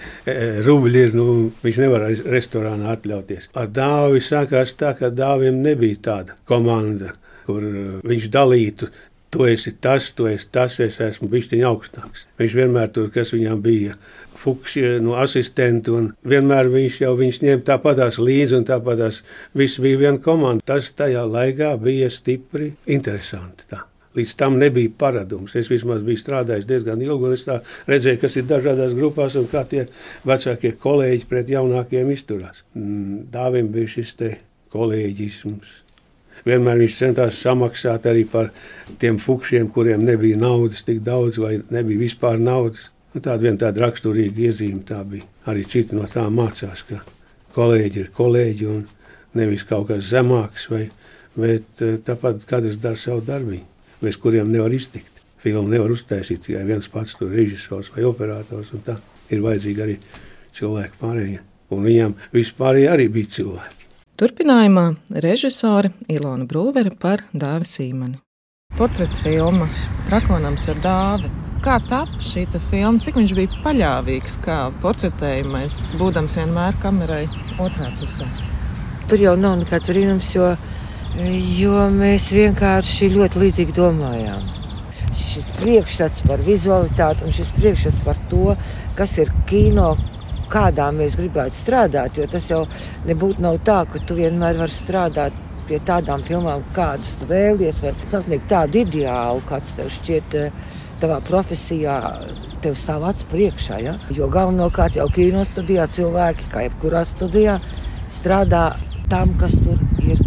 rubļi 0.68 1.02
ir, 1.08 1.16
nu 1.18 1.26
viņš 1.64 1.80
nevar 1.82 2.06
restorānā 2.36 2.94
atļauties. 2.94 3.50
Ar 3.58 3.70
dāvi 3.74 4.22
sākās 4.22 4.76
tā, 4.78 4.94
ka 4.98 5.10
dāvim 5.14 5.62
nebija 5.64 6.02
tāda 6.10 6.38
komanda, 6.48 7.14
kur 7.48 7.64
viņš 8.06 8.30
dalītu 8.34 8.92
tu 9.34 9.46
esi 9.50 9.72
tas, 9.82 10.12
tu 10.14 10.28
esi 10.30 10.46
tas, 10.54 10.76
es 10.84 11.00
esmu 11.02 11.26
bišķiņa 11.32 11.66
augstāks. 11.66 12.28
Viņš 12.38 12.52
vienmēr 12.54 12.92
tur, 12.94 13.08
kas 13.14 13.32
viņam 13.34 13.62
bija, 13.64 13.96
fuks 14.38 14.76
no 14.78 15.00
nu, 15.08 15.16
asistenti, 15.18 15.90
un 15.90 16.12
vienmēr 16.28 16.70
viņš 16.70 17.00
jau 17.02 17.14
viņš 17.18 17.40
ņem 17.42 17.64
tāpatās 17.66 18.20
līdzi, 18.22 18.60
un 18.60 18.68
tāpatās 18.68 19.24
viss 19.58 19.82
bija 19.82 20.04
viena 20.04 20.22
komanda. 20.22 20.62
Tas 20.74 20.92
tajā 20.94 21.24
laikā 21.26 21.72
bija 21.82 22.12
stipri 22.14 22.70
interesanti. 22.86 23.66
Tā. 23.72 23.82
Līdz 24.14 24.36
tam 24.38 24.60
nebija 24.60 24.92
paradums. 24.98 25.56
Es 25.58 25.66
vismaz 25.72 26.04
biju 26.06 26.20
strādājis 26.20 26.68
diezgan 26.70 27.02
ilgi, 27.02 27.26
un 27.26 27.34
es 27.34 27.42
redzēju, 27.90 28.20
kas 28.22 28.38
ir 28.38 28.46
dažādās 28.46 28.94
grupās 28.94 29.34
un 29.40 29.48
kā 29.50 29.64
tie 29.66 29.88
vecākie 30.28 30.76
kolēģi 30.78 31.26
pret 31.30 31.50
jaunākiem 31.50 32.14
izturās. 32.14 32.62
Mm, 32.78 33.24
Dāvim 33.34 33.74
bija 33.74 33.96
šis 33.96 34.14
kolēģisms 34.74 35.80
vienmēr 36.46 36.80
viņš 36.82 36.96
centās 36.98 37.40
samaksāt 37.42 38.08
arī 38.10 38.24
par 38.30 38.50
tiem 39.00 39.18
fukšiem, 39.22 39.70
kuriem 39.72 40.04
nebija 40.04 40.38
naudas 40.40 40.84
tik 40.86 41.02
daudz, 41.04 41.38
vai 41.42 41.58
nebija 41.74 42.04
vispār 42.04 42.40
naudas. 42.40 42.90
Nu, 43.14 43.22
tāda 43.22 43.44
viena 43.46 43.60
tāda 43.60 43.84
raksturīga 43.84 44.48
iezīme 44.48 44.82
tā 44.86 45.00
bija. 45.06 45.26
Arī 45.46 45.62
citi 45.70 45.94
no 45.94 46.06
tām 46.10 46.34
mācās, 46.34 46.82
ka 46.88 46.98
kolēģi 47.54 48.00
ir 48.02 48.10
kolēģi 48.16 48.68
un 48.70 48.84
nevis 49.38 49.62
kaut 49.68 49.88
kas 49.90 50.08
zemāks, 50.10 50.66
vai, 50.70 50.88
bet 51.38 51.84
eh, 51.84 51.96
tāpat 52.02 52.42
katrs 52.50 52.80
dara 52.82 52.98
savu 52.98 53.22
darbiņu, 53.26 53.66
bez 54.02 54.18
kuriem 54.20 54.50
nevar 54.50 54.74
iztikt. 54.74 55.22
Filmu 55.44 55.68
nevar 55.68 55.92
uztaisīt 55.92 56.40
tikai 56.46 56.64
viens 56.66 56.88
pats, 56.88 57.14
tur 57.18 57.30
režisors 57.30 57.90
vai 57.94 58.06
operators, 58.08 58.72
ir 59.30 59.42
vajadzīgi 59.44 59.84
arī 59.84 59.98
cilvēki 60.56 61.00
pārējie. 61.02 61.40
Un 61.74 61.84
viņam 61.84 62.14
vispār 62.32 62.80
arī 62.88 63.10
bija 63.12 63.34
cilvēki. 63.38 63.83
Turpinājumā 64.14 64.92
režisore 65.24 65.88
Ilona 66.06 66.44
Brūvere 66.46 66.92
par 67.02 67.24
Dāvi 67.34 67.66
Sīmani. 67.66 68.20
Portrets 68.78 69.18
filma 69.24 69.66
Trakonams 70.06 70.68
ar 70.70 70.78
Dāvi. 70.84 71.30
Kā 71.64 71.80
tapu 71.82 72.22
šī 72.22 72.44
filma, 72.68 73.02
cik 73.02 73.18
viņš 73.18 73.34
bija 73.34 73.58
paļāvīgs, 73.64 74.36
kā 74.44 74.58
portretējumais, 74.84 75.80
būdams 75.98 76.38
vienmēr 76.38 76.78
kamerai 76.84 77.24
otrā 77.58 77.90
pusē? 77.98 78.28
Tur 79.10 79.18
jau 79.18 79.34
nav 79.34 79.58
nekāds 79.64 79.90
brīnums, 79.90 80.30
jo, 80.36 80.52
jo 81.58 81.82
mēs 81.98 82.30
vienkārši 82.38 83.10
ļoti 83.16 83.42
līdzīgi 83.42 83.74
domājām. 83.74 84.46
Šis 85.10 85.50
priekšstats 85.58 86.22
par 86.28 86.38
vizualitāti 86.46 87.26
un 87.26 87.34
šis 87.34 87.50
priekšstats 87.58 87.98
par 88.06 88.22
to, 88.30 88.54
kas 88.94 89.18
ir 89.18 89.34
kino, 89.50 89.96
kādā 90.50 90.90
mēs 90.94 91.16
gribētu 91.20 91.58
strādāt. 91.58 92.18
Jo 92.18 92.28
tas 92.30 92.50
jau 92.50 92.62
nebūtu 93.08 93.56
tā, 93.64 93.82
ka 93.90 94.00
tu 94.06 94.18
vienmēr 94.18 94.60
vari 94.60 94.74
strādāt 94.74 95.42
pie 95.68 95.80
tādām 95.80 96.22
filmām, 96.22 96.64
kādas 96.76 97.16
tu 97.20 97.28
vēlies, 97.30 97.80
vai 97.82 97.94
sasniegt 98.04 98.48
tādu 98.48 98.84
ideālu, 98.84 99.44
kāds 99.48 99.76
tev 99.78 99.92
šķiet. 99.92 100.34
Eh, 100.34 100.72
tavā 101.00 101.18
profesijā 101.26 101.94
tev 102.62 102.76
stāv 102.78 103.02
acis 103.10 103.26
priekšā. 103.28 103.80
Ja? 103.82 103.96
Jo 104.14 104.28
galvenokārt 104.32 104.96
jau 104.96 105.08
kino 105.12 105.42
studijā 105.44 105.88
cilvēki, 105.90 106.46
kā 106.52 106.62
jebkurā 106.68 107.02
studijā, 107.04 107.58
strādā 108.08 108.70
tam, 109.10 109.34
kas 109.40 109.58
tur 109.58 109.80
ir 110.06 110.22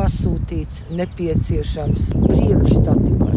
pasūtīts, 0.00 0.86
nepieciešams, 0.96 2.08
priekšstati 2.24 3.12
par, 3.20 3.34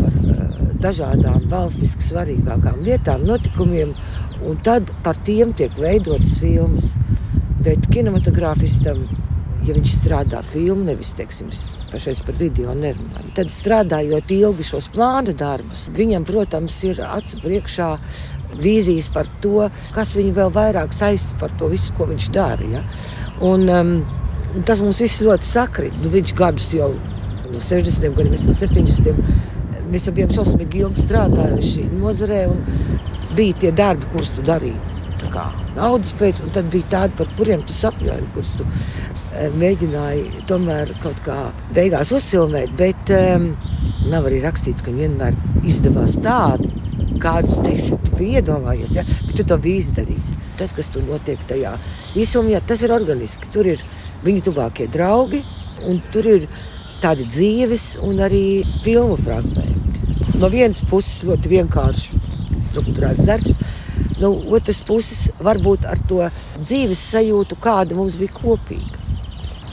par 0.00 0.16
uh, 0.20 0.58
dažādām 0.84 1.46
valstiski 1.50 2.04
svarīgākām 2.04 2.82
lietām, 2.84 3.24
notikumiem 3.28 3.94
un 4.48 4.58
tad 4.64 4.92
par 5.04 5.18
tiem 5.26 5.54
tiek 5.56 5.74
veidotas 5.78 6.38
filmas. 6.42 6.94
Bet 7.64 7.86
kinematogrāfistam, 7.88 9.06
ja 9.64 9.72
viņš 9.72 9.92
strādā 9.96 10.42
ar 10.42 10.48
filmu, 10.48 10.84
nevis 10.84 11.14
teiksim, 11.16 11.48
pašais 11.88 12.20
par 12.26 12.36
video 12.36 12.74
nerunāju, 12.76 13.30
tad 13.38 13.52
strādājot 13.52 14.34
ilgi 14.36 14.66
šos 14.68 14.90
plāna 14.92 15.32
darbus, 15.32 15.86
viņam, 15.96 16.26
protams, 16.28 16.76
ir 16.84 17.00
acu 17.06 17.40
priekšā 17.40 17.88
vīzijas 18.60 19.08
par 19.14 19.30
to, 19.42 19.70
kas 19.94 20.12
viņu 20.16 20.34
vēl 20.36 20.52
vairāk 20.54 20.92
saista 20.94 21.38
par 21.40 21.54
to 21.58 21.70
visu, 21.72 21.94
ko 21.96 22.08
viņš 22.10 22.28
dara. 22.34 22.68
Ja? 22.70 22.84
Un, 23.48 23.64
um, 23.72 23.96
tas 24.68 24.82
mums 24.84 25.00
viss 25.02 25.24
ļoti 25.24 25.48
sakrit. 25.48 25.96
Nu, 26.02 26.12
viņš 26.12 26.34
gadus 26.38 26.68
jau 26.76 26.92
no 27.50 27.60
60. 27.62 28.14
gadiem, 28.14 28.36
no 28.46 28.54
70. 28.54 29.24
Mēs 29.90 30.08
abiem 30.10 30.30
šausmīgi 30.34 30.84
ilgi 30.84 31.04
strādājuši 31.04 31.88
nozarē. 31.96 32.44
Un, 32.52 32.62
bija 33.36 33.60
tie 33.64 33.72
darbi, 33.74 34.08
kurus 34.12 34.32
tu 34.34 34.44
darīji. 34.46 34.80
Kā, 35.32 35.46
naudas 35.72 36.12
pēc, 36.18 36.42
un 36.44 36.52
tad 36.52 36.66
bija 36.70 36.84
tādi, 36.92 37.16
par 37.16 37.30
kuriem 37.38 37.62
tu 37.64 37.72
sapņoji, 37.72 38.26
kurus 38.34 38.50
tu 38.58 38.66
e, 38.68 39.46
mēģināji 39.56 40.42
tomēr 40.50 40.92
kaut 41.00 41.22
kā 41.24 41.38
beigās 41.74 42.12
uzsilmēt. 42.14 42.74
Bet 42.78 43.10
um, 43.14 43.48
nav 44.12 44.28
arī 44.28 44.42
rakstīts, 44.44 44.84
ka 44.84 44.92
vienmēr 44.94 45.34
izdevās 45.64 46.18
tādi, 46.22 46.68
kādus 47.22 47.56
teiksim, 47.64 48.02
tu 48.10 48.26
iedomājies, 48.26 48.94
ja? 48.98 49.06
bet 49.24 49.32
tu 49.40 49.46
to 49.48 49.58
biji 49.64 49.86
izdarījis. 49.86 50.30
Tas, 50.60 50.76
kas 50.76 50.92
tur 50.92 51.06
notiek 51.08 51.40
tajā 51.48 51.72
visumā, 52.14 52.60
tas 52.68 52.84
ir 52.84 52.94
organiski. 52.94 53.50
Tur 53.54 53.72
ir 53.72 53.82
viņa 54.26 54.44
tuvākie 54.50 54.90
draugi, 54.92 55.40
un 55.88 56.02
tur 56.12 56.28
ir 56.36 56.46
tādi 57.02 57.26
dzīves 57.28 57.94
un 58.04 58.22
arī 58.24 58.44
filmu 58.84 59.16
fragmenti. 59.20 59.82
No 60.38 60.52
vienas 60.52 60.84
puses 60.90 61.24
ļoti 61.26 61.56
vienkārši 61.56 62.22
strukturēts 62.74 63.24
darbs. 63.30 63.56
No 64.20 64.34
otras 64.54 64.82
puses, 64.86 65.28
varbūt 65.42 65.86
ar 65.90 66.00
to 66.10 66.20
dzīves 66.58 67.00
sajūtu, 67.14 67.58
kāda 67.62 67.96
mums 67.98 68.18
bija 68.20 68.34
kopīga. 68.36 69.00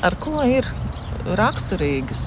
Ar 0.05 0.15
ko 0.21 0.41
ir 0.47 0.65
raksturīgas 1.37 2.23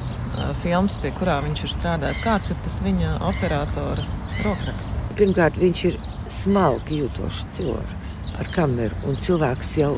filmas, 0.63 0.99
pie 1.03 1.11
kurā 1.17 1.41
viņš 1.45 1.65
ir 1.67 1.73
strādājis. 1.73 2.21
Kāds 2.23 2.53
ir 2.53 2.59
tas 2.65 2.81
viņa 2.85 3.17
operatora 3.31 4.05
rokraksts? 4.45 5.07
Pirmkārt, 5.19 5.59
viņš 5.61 5.83
ir 5.91 5.99
smalki 6.31 7.01
jūtošs 7.03 7.49
cilvēks 7.57 8.15
ar 8.39 8.51
kameru. 8.55 9.01
Un 9.09 9.19
cilvēks 9.23 9.75
jau 9.81 9.97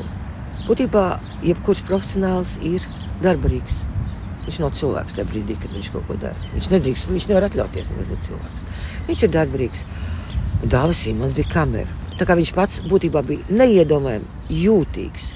būtībā, 0.65 1.05
jebkurš 1.45 1.85
profesionāls 1.87 2.57
ir 2.65 2.85
darbarīgs. 3.23 3.83
Viņš 4.47 4.61
nav 4.63 4.75
cilvēks 4.77 5.17
tajā 5.17 5.27
brīdī, 5.27 5.57
kad 5.59 5.73
viņš 5.75 5.89
kaut 5.93 6.05
ko 6.07 6.15
dara. 6.21 6.51
Viņš 6.53 6.69
nedrīkst, 6.71 7.09
viņš 7.11 7.25
nevar 7.29 7.49
atļauties 7.49 7.89
būt 7.97 8.29
cilvēks. 8.29 8.67
Viņš 9.09 9.25
ir 9.27 9.33
darbarīgs. 9.33 9.87
Dāvis 10.65 11.03
Simons 11.05 11.35
bija 11.37 11.51
kamera. 11.51 11.91
Tā 12.17 12.25
kā 12.25 12.33
viņš 12.37 12.51
pats 12.57 12.79
būtībā 12.89 13.21
bija 13.27 13.57
neiedomājami 13.59 14.55
jūtīgs, 14.57 15.27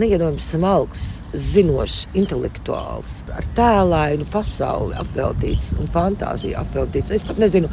neiedomājami 0.00 0.40
smalks, 0.40 1.02
zinošs, 1.36 2.06
intelektuāls, 2.16 3.18
ar 3.36 3.48
tēlainu 3.56 4.24
pasauli 4.32 4.96
apveltīts 4.96 5.74
un 5.76 5.90
fantāziju 5.92 6.56
apveltīts. 6.62 7.12
Es 7.12 7.24
pat 7.26 7.40
nezinu, 7.42 7.68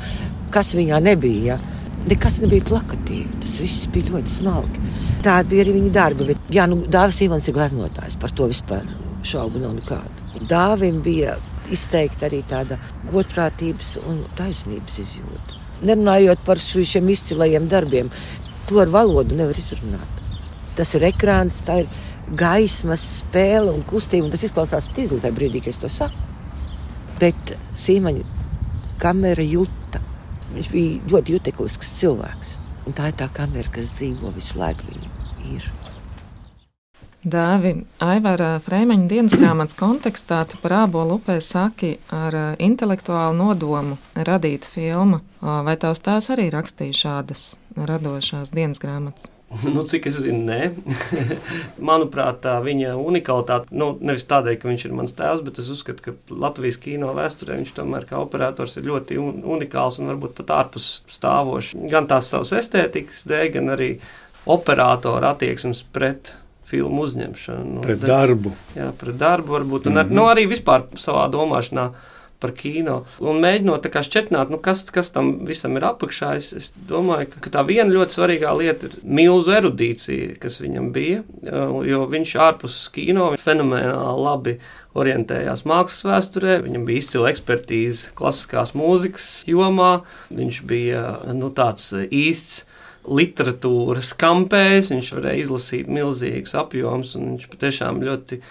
kas 0.51 0.73
viņā 0.75 0.99
nebija. 1.05 1.55
Ja? 1.55 1.77
Nekas 2.09 2.39
nebija 2.43 2.63
plakatīvi, 2.67 3.41
tas 3.43 3.57
viss 3.59 3.87
bija 3.91 4.13
ļoti 4.15 4.31
smalki. 4.31 4.83
Tāda 5.23 5.49
bija 5.51 5.65
arī 5.65 5.77
viņa 5.77 5.93
darba. 5.95 6.27
Bet, 6.31 6.51
jā, 6.51 6.67
nu, 6.71 6.81
Dāvis 6.87 7.19
Simons 7.19 7.47
ir 7.47 7.55
gleznotājs, 7.55 8.19
par 8.19 8.31
to 8.35 8.47
vispār 8.51 8.87
šaubu 9.27 9.63
nav 9.63 9.75
nekādu. 9.77 10.43
Dāvim 10.51 10.99
bija 11.03 11.35
izteikti 11.71 12.27
arī 12.27 12.43
tāda 12.47 12.79
godprātības 13.11 13.97
un 14.03 14.23
taisnības 14.39 14.99
izjūta. 15.03 15.59
Nerunājot 15.85 16.41
par 16.47 16.59
šiem 16.59 17.09
izcilajiem 17.13 17.67
darbiem, 17.71 18.09
to 18.67 18.81
ar 18.83 18.91
valodu 18.91 19.37
nevar 19.37 19.57
izrunāt. 19.59 20.23
Tas 20.77 20.91
ir 20.95 21.05
ekrāns, 21.09 21.61
tā 21.67 21.81
ir 21.83 21.89
gaismas 22.39 23.03
spēle 23.19 23.73
un 23.73 23.83
kustība. 23.87 24.27
Un 24.27 24.33
tas 24.33 24.45
izklausās 24.47 24.89
tīzli 24.95 25.21
tajā 25.23 25.35
brīdī, 25.35 25.63
kad 25.63 25.73
es 25.73 25.81
to 25.81 25.91
saku. 25.91 26.27
Bet 27.19 27.55
Sīmaņa 27.83 28.25
kamera 29.01 29.43
jūta. 29.43 30.03
Viņš 30.49 30.69
bija 30.73 31.13
ļoti 31.13 31.35
juteklisks 31.37 31.95
cilvēks. 31.99 32.57
Un 32.87 32.95
tā 32.97 33.11
ir 33.11 33.17
tā 33.19 33.29
kamera, 33.33 33.69
kas 33.73 33.95
dzīvo 33.97 34.33
visu 34.35 34.59
laiku. 34.61 34.87
Viņa 34.89 35.55
ir. 35.55 35.71
Dāvi, 37.29 37.73
Aivara 38.01 38.55
Freimaņa 38.63 39.07
dienas 39.11 39.35
grāmatas 39.37 39.77
kontekstā 39.77 40.41
tu 40.49 40.57
par 40.63 40.73
ābolu 40.85 41.19
upē 41.19 41.37
saki 41.43 41.97
ar 42.15 42.35
intelektuālu 42.57 43.35
nodomu 43.37 43.97
radīt 44.15 44.65
filmu. 44.65 45.19
Vai 45.41 45.75
tavs 45.79 46.01
tās 46.05 46.31
arī 46.33 46.47
rakstīja 46.53 46.95
šādas 47.03 47.51
radošās 47.75 48.53
dienas 48.55 48.81
grāmatas? 48.81 49.29
Nu, 49.65 49.81
cik 49.81 50.05
es 50.09 50.19
zinu, 50.21 50.43
nē. 50.45 50.59
Manuprāt, 51.89 52.41
tā 52.43 52.59
viņa 52.61 52.93
unikalitāte, 53.01 53.73
nu, 53.73 53.91
nevis 54.05 54.27
tādēļ, 54.29 54.57
ka 54.61 54.69
viņš 54.69 54.85
ir 54.85 54.93
mans 54.97 55.15
tēvs, 55.17 55.41
bet 55.45 55.61
es 55.61 55.71
uzskatu, 55.73 56.05
ka 56.05 56.13
Latvijas 56.29 56.77
kino 56.81 57.15
vēsturē 57.17 57.57
viņš 57.57 57.73
tomēr 57.79 58.05
kā 58.09 58.19
operators 58.21 58.77
ir 58.77 58.85
ļoti 58.89 59.17
un, 59.21 59.39
unikāls 59.57 59.97
un 60.01 60.11
varbūt 60.13 60.37
pat 60.37 60.53
ārpus 60.59 60.91
stāvošs. 61.09 61.73
Gan 61.89 62.09
tās 62.11 62.29
savas 62.29 62.53
estētikas 62.61 63.25
dēļ, 63.29 63.47
gan 63.57 63.73
arī 63.73 63.89
operatora 64.49 65.33
attieksmes 65.33 65.81
pret 65.93 66.35
filmu 66.69 67.03
uzņemšanu. 67.07 67.73
Nu, 67.79 67.83
Pret 67.85 68.05
darbu. 68.05 68.53
Jā, 68.77 68.91
pret 68.99 69.19
darbu 69.19 69.57
varbūt, 69.57 69.89
un 69.89 69.97
ar, 69.97 70.05
mm 70.05 70.11
-hmm. 70.11 70.21
nu, 70.21 70.29
arī 70.29 70.47
vispār 70.53 70.87
savā 70.97 71.27
domāšanā 71.33 71.89
par 72.39 72.53
kino. 72.55 73.01
Un 73.19 73.41
mēģinot 73.43 73.83
tā 73.83 73.91
kā 73.91 74.01
šķetnāt, 74.05 74.51
nu, 74.53 74.59
kas, 74.63 74.85
kas 74.95 75.11
tam 75.11 75.31
visam 75.47 75.75
ir 75.75 75.85
apakšā, 75.89 76.31
es, 76.39 76.51
es 76.55 76.71
domāju, 76.89 77.27
ka, 77.33 77.43
ka 77.45 77.51
tā 77.57 77.65
viena 77.67 77.91
ļoti 77.91 78.15
svarīgā 78.15 78.53
lieta 78.55 78.87
ir 78.87 78.95
milzu 79.03 79.55
erudīcija, 79.57 80.37
kas 80.39 80.59
viņam 80.63 80.91
bija, 80.95 81.23
jo 81.89 82.05
viņš 82.11 82.35
ārpus 82.47 82.79
kino 82.95 83.33
fenomenāli 83.43 84.23
labi 84.23 84.55
orientējās 84.99 85.65
mākslas 85.69 86.07
vēsturē, 86.07 86.57
viņam 86.63 86.87
bija 86.87 87.03
izcila 87.03 87.33
ekspertīze 87.33 88.15
klasiskās 88.17 88.73
mūzikas 88.77 89.29
jomā, 89.49 89.91
viņš 90.31 90.63
bija 90.69 91.03
nu, 91.35 91.51
tāds 91.55 91.91
īsts 92.07 92.63
literatūras 93.09 94.13
kampējs, 94.19 94.91
viņš 94.93 95.13
varēja 95.17 95.43
izlasīt 95.45 95.89
milzīgus 95.91 96.55
apjomus, 96.59 97.15
un 97.19 97.33
viņš 97.33 97.47
patiešām 97.51 98.03
ļoti 98.05 98.41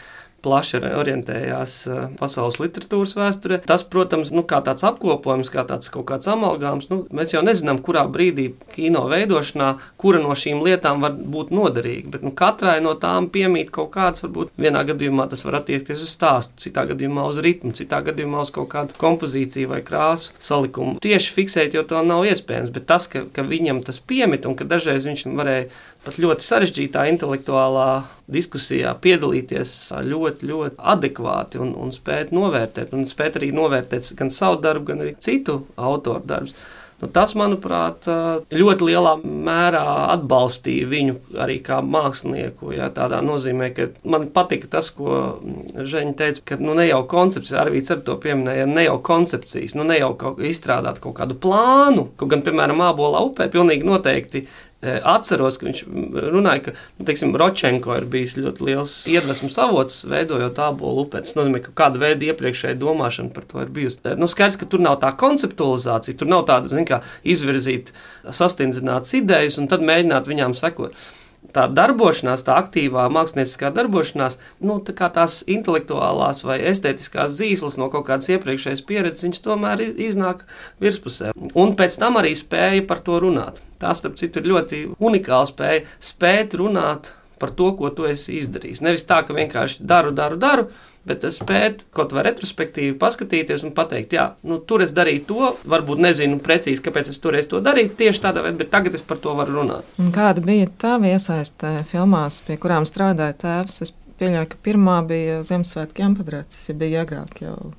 plaši 0.44 0.81
orientējās 0.94 1.74
pasaules 2.18 2.59
literatūras 2.62 3.14
vēsturē. 3.18 3.61
Tas, 3.68 3.85
protams, 3.88 4.31
nu, 4.35 4.44
kā 4.48 4.61
tāds 4.64 4.85
apkopojums, 4.87 5.51
kā 5.53 5.64
tāds 5.68 5.90
kaut 5.92 6.07
kāds 6.11 6.29
amalgāms, 6.31 6.88
nu, 6.92 7.01
mēs 7.14 7.35
jau 7.35 7.42
nezinām, 7.44 7.81
kurā 7.85 8.05
brīdī 8.11 8.51
kino 8.74 9.07
veidošanā, 9.11 9.70
kura 10.01 10.22
no 10.22 10.37
šīm 10.38 10.62
lietām 10.64 11.03
var 11.05 11.16
būt 11.18 11.53
noderīga. 11.55 12.12
Bet 12.14 12.27
nu, 12.27 12.33
katrai 12.38 12.79
no 12.85 12.94
tām 13.01 13.31
piemīt 13.35 13.72
kaut 13.74 13.90
kāds, 13.96 14.24
varbūt 14.24 14.55
vienā 14.61 14.85
gadījumā 14.88 15.29
tas 15.33 15.44
var 15.46 15.61
attiekties 15.61 16.05
uz 16.05 16.14
stāstu, 16.14 16.59
citā 16.68 16.87
gadījumā 16.92 17.27
uz 17.29 17.40
ritmu, 17.44 17.74
citā 17.79 18.01
gadījumā 18.07 18.44
uz 18.46 18.53
kaut 18.55 18.70
kādu 18.74 18.96
kompozīciju 19.01 19.72
vai 19.74 19.83
krāsu 19.87 20.35
salikumu. 20.42 20.98
Tieši 21.03 21.35
fiksēt 21.35 21.77
jau 21.77 21.85
to 21.88 22.03
nav 22.07 22.27
iespējams, 22.29 22.72
bet 22.74 22.88
tas, 22.90 23.09
ka, 23.11 23.27
ka 23.35 23.44
viņam 23.46 23.83
tas 23.87 24.01
piemīt 24.01 24.46
un 24.48 24.57
ka 24.59 24.68
dažreiz 24.68 25.07
viņš 25.09 25.27
varēja 25.38 25.68
pat 26.07 26.19
ļoti 26.23 26.47
sarežģītā 26.47 27.05
intelektuālā 27.13 27.89
diskusijā 28.31 28.95
piedalīties 29.03 29.75
ļoti, 30.09 30.49
ļoti 30.51 30.83
adekvāti 30.95 31.63
un, 31.63 31.75
un 31.79 31.95
spēt 31.95 32.35
novērtēt, 32.37 32.93
un 32.97 33.09
spēt 33.09 33.41
arī 33.41 33.53
novērtēt 33.57 34.13
gan 34.19 34.33
savu 34.33 34.61
darbu, 34.65 34.93
gan 34.93 35.07
arī 35.07 35.15
citu 35.23 35.63
autoru 35.77 36.25
darbus. 36.29 36.57
Nu, 36.99 37.07
tas, 37.15 37.31
manuprāt, 37.39 38.09
ļoti 38.51 38.87
lielā 38.89 39.13
mērā 39.23 39.83
atbalstīja 40.17 40.89
viņu 40.91 41.15
arī 41.45 41.61
kā 41.63 41.79
mākslinieku. 41.87 42.73
Jā, 42.75 42.89
tādā 42.95 43.21
nozīmē, 43.23 43.69
ka 43.77 43.87
man 44.03 44.27
patika 44.35 44.67
tas, 44.73 44.89
ko 44.97 45.39
Žēņa 45.79 46.17
teica, 46.19 46.43
ka 46.51 46.59
nu, 46.59 46.75
ne 46.75 46.89
jau 46.89 47.05
koncepcijas, 47.07 47.61
arī 47.63 47.85
ar 47.95 48.03
to 48.03 48.19
pieminēja, 48.19 48.67
ne 48.67 48.89
jau 48.89 48.97
koncepcijas, 49.07 49.77
nu, 49.79 49.87
ne 49.87 50.01
jau 50.01 50.11
kaut, 50.19 50.43
izstrādāt 50.43 50.99
kaut 51.05 51.15
kādu 51.21 51.39
plānu, 51.39 52.09
kaut 52.19 52.35
gan, 52.35 52.43
piemēram, 52.43 52.83
Ābolā 52.89 53.23
upē 53.31 53.47
pilnīgi 53.53 53.87
noteikti 53.87 54.49
Atceros, 54.79 55.57
ka 55.59 55.67
viņš 55.67 55.81
runāja, 56.31 56.69
ka 56.69 56.73
nu, 57.01 57.07
teiksim, 57.09 57.33
Ročenko 57.38 57.97
ir 57.99 58.05
bijis 58.11 58.37
ļoti 58.38 58.67
liels 58.69 58.93
iedvesmas 59.11 59.59
avots, 59.59 60.05
veidojot 60.07 60.55
tādu 60.55 60.93
upē. 61.03 61.25
Tas 61.27 61.35
nozīmē, 61.35 61.59
ka 61.64 61.75
kāda 61.81 61.99
veida 61.99 62.29
iepriekšēja 62.29 62.79
domāšana 62.79 63.35
par 63.35 63.49
to 63.51 63.64
ir 63.64 63.73
bijusi. 63.75 63.99
Nu, 64.21 64.31
skaidrs, 64.31 64.61
ka 64.61 64.71
tur 64.71 64.85
nav 64.85 65.01
tā 65.03 65.11
konceptualizācija, 65.19 66.21
tur 66.21 66.31
nav 66.31 66.47
tāda 66.47 66.87
kā, 66.87 67.01
izvirzīt, 67.27 67.91
sastindzinātas 68.23 69.17
idejas 69.19 69.59
un 69.59 69.67
tad 69.73 69.83
mēģināt 69.83 70.31
viņām 70.31 70.55
sekot 70.59 70.95
tā 71.57 71.67
darbošanās, 71.73 72.45
tā 72.47 72.57
aktīvā 72.63 73.07
mākslinieckā 73.13 73.71
darbošanās, 73.77 74.39
nu, 74.65 74.79
tā 74.85 75.11
tās 75.15 75.41
intelektuālās 75.49 76.45
vai 76.47 76.59
estētiskās 76.71 77.37
zīslas 77.39 77.79
no 77.81 77.91
kaut 77.93 78.09
kādas 78.09 78.31
iepriekšējas 78.35 78.85
pieredzes, 78.89 79.27
viņas 79.27 79.45
tomēr 79.45 79.85
iznāk 79.89 80.45
virspusē. 80.83 81.33
Un 81.59 81.77
pēc 81.79 81.99
tam 82.01 82.21
arī 82.21 82.35
spēja 82.39 82.85
par 82.89 83.03
to 83.05 83.21
runāt. 83.25 83.63
Tā, 83.79 83.93
starp 83.95 84.19
citu, 84.19 84.43
ir 84.43 84.51
ļoti 84.51 84.83
unikāla 84.99 85.47
spēja 85.47 85.85
spēt 86.03 86.57
runāt 86.59 87.13
par 87.40 87.53
to, 87.57 87.72
ko 87.79 87.90
tu 87.94 88.07
esi 88.09 88.38
izdarījis. 88.38 88.83
Nevis 88.85 89.07
tā, 89.09 89.20
ka 89.27 89.37
vienkārši 89.37 89.85
daru, 89.88 90.12
daru, 90.14 90.38
daru, 90.40 90.68
bet 91.09 91.24
spēt 91.33 91.87
kaut 91.96 92.12
vai 92.16 92.24
retrospektīvi 92.27 92.96
paskatīties 93.01 93.64
un 93.66 93.74
pateikt, 93.77 94.16
jā, 94.18 94.27
nu, 94.48 94.59
tur 94.61 94.85
es 94.85 94.92
darīju 94.96 95.24
to, 95.29 95.53
varbūt 95.68 96.03
nezinu 96.05 96.40
precīzi, 96.44 96.83
kāpēc 96.85 97.12
es 97.12 97.22
toreiz 97.22 97.48
to 97.51 97.62
darīju 97.64 97.94
tieši 98.01 98.24
tādā 98.27 98.44
veidā, 98.44 98.61
bet 98.62 98.72
tagad 98.74 98.98
es 98.98 99.05
par 99.07 99.20
to 99.22 99.35
varu 99.38 99.61
runāt. 99.61 99.88
Un 100.03 100.12
kāda 100.14 100.44
bija 100.44 100.68
tava 100.81 101.14
iesaiste 101.14 101.79
filmās, 101.90 102.42
pie 102.46 102.59
kurām 102.61 102.88
strādāja 102.88 103.38
tēvs? 103.44 103.83
Es 103.87 103.94
pieļauju, 104.20 104.53
ka 104.53 104.62
pirmā 104.68 105.01
bija 105.09 105.42
Ziemassvētku 105.48 106.05
jāmpadrats, 106.05 106.64
ja 106.68 106.77
bija 106.79 107.05
agrāk 107.07 107.42
jau. 107.44 107.72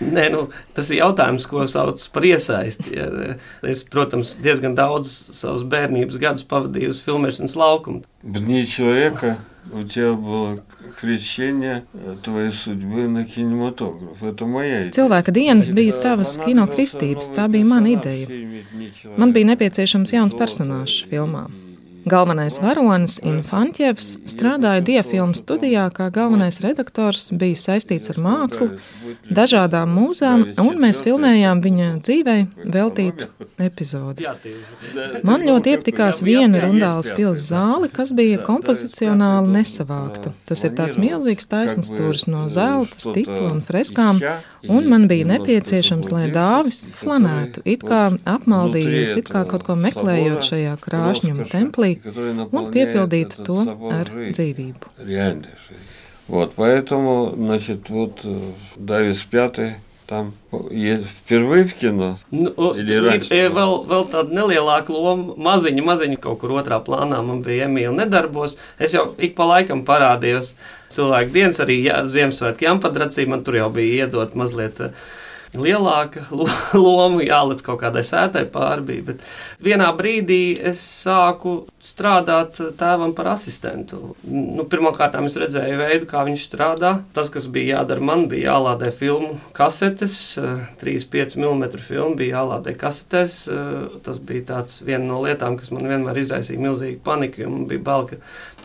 Nē, 0.00 0.24
nu, 0.34 0.46
tas 0.74 0.88
ir 0.90 0.98
jautājums, 0.98 1.46
ko 1.46 1.64
sauc 1.70 2.02
par 2.14 2.26
iesaisti. 2.26 2.96
Ja. 2.96 3.36
Es, 3.68 3.84
protams, 3.86 4.34
diezgan 4.42 4.74
daudz 4.78 5.12
savas 5.36 5.62
bērnības 5.68 6.18
gadus 6.22 6.46
pavadīju 6.48 6.94
uz 6.94 7.00
filmēšanas 7.04 7.56
laukumu. 7.58 8.02
Bet 8.22 8.46
не 8.48 8.66
человека, 8.66 9.36
у 9.72 9.82
тебя 9.82 10.12
было 10.12 10.58
крещение 11.00 11.84
твоей 12.22 12.52
судьбы 12.52 13.06
на 13.08 13.24
кинематограф. 13.24 14.22
Это 14.22 14.46
моя 14.46 14.88
идеja. 14.88 14.96
Cilvēka 14.98 15.32
dienas 15.32 15.70
bija 15.70 16.00
tavas 16.02 16.36
kino 16.42 16.66
kristības, 16.66 17.30
tā 17.32 17.48
bija 17.50 17.68
mana 17.68 17.94
ideja. 17.94 18.26
Man 19.16 19.32
bija 19.32 19.52
nepieciešams 19.54 20.14
jauns 20.14 20.34
personāžs 20.38 21.04
filmā. 21.10 21.46
Galvenais 22.07 22.55
varonis 22.63 23.17
Infantjevs 23.25 24.13
strādāja 24.29 24.83
diafilmu 24.85 25.35
studijā, 25.35 25.87
kā 25.91 26.07
galvenais 26.13 26.61
redaktors, 26.63 27.25
bija 27.35 27.57
saistīts 27.59 28.13
ar 28.13 28.19
mākslu, 28.23 28.67
dažādām 29.27 29.91
mūzām, 29.91 30.45
un 30.63 30.79
mēs 30.79 31.01
filmējām 31.03 31.59
viņa 31.65 31.89
dzīvei 32.07 32.45
veltītu 32.75 33.27
epizodi. 33.65 34.27
Man 35.27 35.43
ļoti 35.47 35.73
iepatikās 35.73 36.21
viena 36.23 36.61
rundāles 36.63 37.11
pils 37.17 37.49
zāle, 37.49 37.89
kas 37.91 38.13
bija 38.15 38.39
kompozicionāli 38.45 39.51
nesavākta. 39.57 40.31
Tas 40.47 40.63
ir 40.63 40.77
tāds 40.79 40.99
milzīgs 41.01 41.49
taisns 41.51 41.91
stūris 41.91 42.27
no 42.31 42.45
zelta, 42.53 43.01
stikla 43.03 43.51
un 43.51 43.61
freskām, 43.67 44.23
un 44.71 44.87
man 44.87 45.09
bija 45.11 45.27
nepieciešams, 45.33 46.11
lai 46.13 46.27
dāvis 46.31 46.85
flanētu, 47.01 47.65
it 47.67 47.83
kā 47.87 48.05
apmaldījies, 48.23 49.17
it 49.19 49.31
kā 49.33 49.43
kaut 49.49 49.67
ko 49.67 49.75
meklējot 49.79 50.47
šajā 50.53 50.77
krāšņuma 50.87 51.51
templī, 51.51 51.96
un 52.52 52.70
piepildītu 52.72 53.44
to 53.46 53.60
ar 53.90 54.08
dzīvību. 54.32 54.92
Вот, 56.28 56.52
поэтому, 56.54 57.34
значит, 57.36 57.90
вот 57.90 58.20
э, 58.24 58.34
Дарис 58.76 59.18
Пятый 59.18 59.74
там 60.06 60.32
е- 60.70 61.02
впервые 61.02 61.64
в 61.64 61.74
кино. 61.74 62.18
Nu, 62.30 62.52
o, 62.56 62.74
Или 62.74 62.94
ir, 62.96 63.02
раньше 63.04 63.34
ir 63.34 63.50
было? 63.50 63.58
vēl, 63.58 63.86
vēl 63.88 64.04
tāda 64.12 64.30
nelielāka 64.32 64.90
loma, 64.92 65.34
maziņa, 65.36 65.82
maziņa 65.82 66.16
kaut 66.20 66.38
kur 66.40 66.50
otrā 66.50 66.78
plānā. 66.84 67.22
Man 67.26 67.42
bija 67.42 67.66
Emīļa 67.66 68.04
nedarbos. 68.04 68.56
Es 68.78 68.94
jau 68.94 69.14
ik 69.18 69.34
pa 69.34 69.44
laikam 69.44 69.84
parādījos 69.84 70.54
cilvēku 70.90 71.32
dienas, 71.32 71.60
arī 71.60 71.82
jā, 71.84 72.02
Ziemassvētku 72.04 72.68
jāmpadracī. 72.68 73.26
Man 73.28 73.42
tur 73.44 73.54
jau 73.56 73.70
bija 73.72 74.06
iedot 74.06 74.34
mazliet 74.38 74.80
eh, 74.80 74.90
lielāka 75.55 76.23
lo- 76.35 76.47
loma, 76.75 77.21
jāliec 77.23 77.61
kaut 77.65 77.79
kādai 77.83 78.03
sētai 78.07 78.45
pārbija. 78.51 79.05
Bet 79.11 79.23
vienā 79.63 79.87
brīdī 79.97 80.57
es 80.71 80.81
sāku 81.05 81.67
strādāt 81.83 82.59
tēvam 82.79 83.13
par 83.15 83.29
asistentu. 83.35 84.15
Nu, 84.27 84.65
Pirmkārt, 84.67 85.15
es 85.23 85.37
redzēju 85.39 85.77
veidu, 85.79 86.09
kā 86.09 86.25
viņš 86.27 86.43
strādā. 86.49 86.91
Tas, 87.15 87.31
kas 87.33 87.47
bija 87.47 87.77
jādara 87.79 88.03
man, 88.03 88.27
bija 88.31 88.51
jālādē 88.53 88.91
filmu 88.95 89.37
kasetes, 89.57 90.17
eh, 90.37 90.67
3,5 90.83 91.37
mm 91.39 91.77
filmu 91.79 92.15
bija 92.19 92.41
jālādē 92.41 92.75
kasetēs. 92.77 93.47
eh, 93.47 93.99
Tas 94.03 94.19
bija 94.19 94.43
tāds 94.53 94.81
viena 94.83 95.05
no 95.07 95.21
lietām, 95.23 95.57
kas 95.57 95.71
man 95.71 95.83
vienmēr 95.89 96.17
izraisīja 96.21 96.59
milzīgu 96.59 96.99
paniku, 97.03 97.41
jo 97.41 97.49
man 97.49 97.65
bija 97.67 97.79
bail, 97.83 98.07
ka 98.07 98.15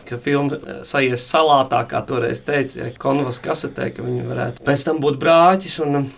ka 0.03 0.17
filma 0.19 0.57
eh, 0.57 0.81
sajies 0.83 1.23
salātā, 1.31 1.79
kā 1.87 2.01
toreiz 2.05 2.41
teica, 2.43 2.75
ja 2.83 2.89
konvas 2.99 3.39
kasetē, 3.39 3.87
ka 3.95 4.03
viņi 4.03 4.25
varētu 4.27 4.65
pēc 4.67 4.83
tam 4.83 4.99
būt 4.99 5.15
brāķis. 5.21 5.79
Un, 5.85 5.95
eh, 5.95 6.09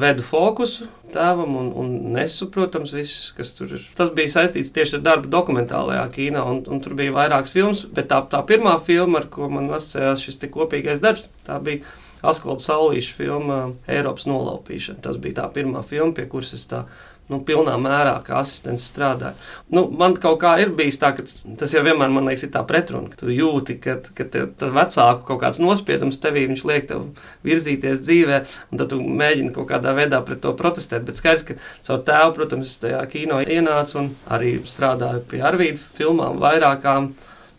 vedu 0.00 0.24
fokusu 0.24 0.88
tēvam 1.12 1.56
un, 1.58 1.70
un 1.76 1.94
nesu, 2.14 2.48
protams, 2.54 2.92
viss, 2.94 3.30
kas 3.36 3.52
tur 3.58 3.74
ir. 3.76 3.86
Tas 3.98 4.12
bija 4.14 4.32
saistīts 4.32 4.72
tieši 4.74 4.98
ar 4.98 5.06
darbu 5.08 5.30
dokumentālajā 5.32 6.04
kīnā, 6.14 6.44
un, 6.46 6.62
un 6.70 6.82
tur 6.84 6.94
bija 6.98 7.14
vairākas 7.16 7.54
filmas, 7.54 7.82
bet 7.90 8.10
tā, 8.12 8.22
tā 8.30 8.42
pirmā 8.46 8.76
filma, 8.86 9.20
ar 9.20 9.28
ko 9.32 9.50
man 9.52 9.70
asociējās 9.74 10.24
šis 10.26 10.40
kopīgais 10.54 11.02
darbs, 11.02 11.28
tā 11.46 11.58
bija 11.62 11.84
Askolda 12.20 12.60
Saulīša 12.64 13.14
filma 13.16 13.60
Eiropas 13.88 14.26
nolaupīšana. 14.28 15.00
Tas 15.04 15.16
bija 15.20 15.40
tā 15.40 15.46
pirmā 15.54 15.82
filma, 15.86 16.12
pie 16.16 16.26
kuras 16.30 16.52
es 16.56 16.66
tā 16.68 16.84
nu, 17.30 17.38
pilnā 17.46 17.76
mērā 17.80 18.16
kā 18.26 18.40
asistents 18.40 18.88
strādāju. 18.90 19.38
Nu, 19.72 19.84
man 19.96 20.16
kaut 20.20 20.40
kā 20.42 20.56
ir 20.62 20.72
bijis 20.76 20.98
tā, 21.00 21.12
ka 21.16 21.24
tas 21.60 21.74
jau 21.74 21.82
vienmēr 21.86 22.10
man 22.12 22.26
liekas, 22.28 22.44
ir 22.46 22.52
tā 22.54 22.62
pretruna, 22.66 23.12
ka 23.12 23.20
tu 23.22 23.30
jūti, 23.32 23.78
ka, 23.82 23.96
ka 24.16 24.26
tas 24.34 24.74
vecāku 24.74 25.26
kaut 25.30 25.40
kāds 25.44 25.62
nospiedums 25.62 26.20
tevī, 26.22 26.46
viņš 26.50 26.64
liek 26.70 26.88
tev 26.90 27.06
virzīties 27.46 28.02
dzīvē, 28.04 28.42
un 28.72 28.82
tad 28.82 28.92
tu 28.92 29.00
mēģini 29.00 29.54
kaut 29.56 29.70
kādā 29.70 29.94
veidā 29.96 30.22
pret 30.26 30.42
to 30.44 30.52
protestēt. 30.58 31.06
Bet 31.06 31.20
skaidrs, 31.20 31.46
ka 31.48 31.58
caur 31.86 32.04
tēvu, 32.10 32.36
protams, 32.38 32.76
tajā 32.82 33.02
kino 33.12 33.40
ienācu 33.40 34.00
un 34.02 34.12
arī 34.30 34.56
strādāju 34.66 35.24
pie 35.30 35.44
Arvīdu 35.46 35.82
filmām 35.98 36.40
vairākām, 36.42 37.12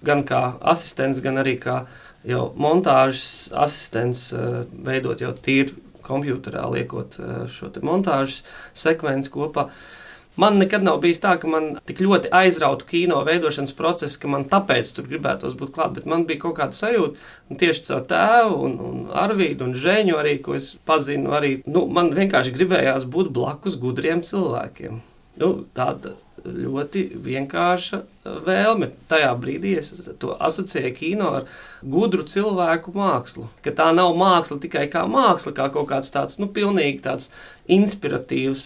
gan 0.05 0.25
kā 0.27 0.43
asistents, 0.73 1.21
gan 1.23 1.39
arī 1.41 1.57
kā 1.61 1.83
jau 2.27 2.51
montāžas 2.59 3.49
asistents, 3.57 4.31
eh, 4.33 4.65
veidot 4.85 5.21
jau 5.21 5.33
tīri 5.33 5.73
kompjutorā, 6.05 6.67
liekot 6.73 7.17
eh, 7.19 7.33
šo 7.51 7.71
montāžas 7.85 8.45
sekvenci 8.73 9.33
kopā. 9.33 9.69
Man 10.39 10.55
nekad 10.61 10.83
nav 10.87 11.01
bijis 11.03 11.19
tā, 11.19 11.33
ka 11.37 11.49
man 11.51 11.73
tik 11.85 11.99
ļoti 11.99 12.29
aizrautu 12.31 12.85
kino 12.87 13.17
veidošanas 13.27 13.75
procesu, 13.75 14.15
ka 14.21 14.29
man 14.31 14.45
tāpēc 14.49 14.93
tur 14.95 15.09
gribētos 15.11 15.57
būt 15.59 15.73
klāt. 15.75 15.97
Bet 15.97 16.07
man 16.07 16.23
bija 16.29 16.45
kaut 16.45 16.55
kāda 16.61 16.77
sajūta, 16.77 17.19
un 17.51 17.59
tieši 17.59 17.83
caur 17.89 18.05
tēvu, 18.07 18.55
un, 18.67 18.77
un 18.87 19.01
Arvīdu 19.25 19.67
un 19.67 19.75
Žēņu 19.83 20.15
arī, 20.21 20.37
ko 20.45 20.55
es 20.55 20.71
pazinu, 20.87 21.35
arī 21.35 21.57
nu, 21.67 21.83
man 21.91 22.13
vienkārši 22.15 22.55
gribējās 22.55 23.09
būt 23.11 23.33
blakus 23.35 23.75
gudriem 23.81 24.23
cilvēkiem. 24.23 25.01
Nu, 25.41 25.51
tāda 25.75 26.15
ļoti 26.45 27.03
vienkārša 27.21 28.01
vēlme. 28.45 28.91
Tajā 29.09 29.31
brīdī 29.41 29.75
es 29.79 29.91
to 30.21 30.35
asociēju 30.37 30.93
kino 30.97 31.29
ar 31.39 31.47
gudru 31.81 32.25
cilvēku 32.27 32.93
mākslu. 32.95 33.47
Ka 33.65 33.73
tā 33.77 33.89
nav 33.95 34.13
māksla 34.17 34.59
tikai 34.61 34.85
kā 34.91 35.03
māksla, 35.09 35.53
kā 35.57 35.67
kaut 35.73 35.89
kāds 35.89 36.13
tāds, 36.13 36.37
nu, 36.41 36.49
pilnīgi 36.53 37.01
tāds 37.05 37.31
inspiratīvs, 37.71 38.63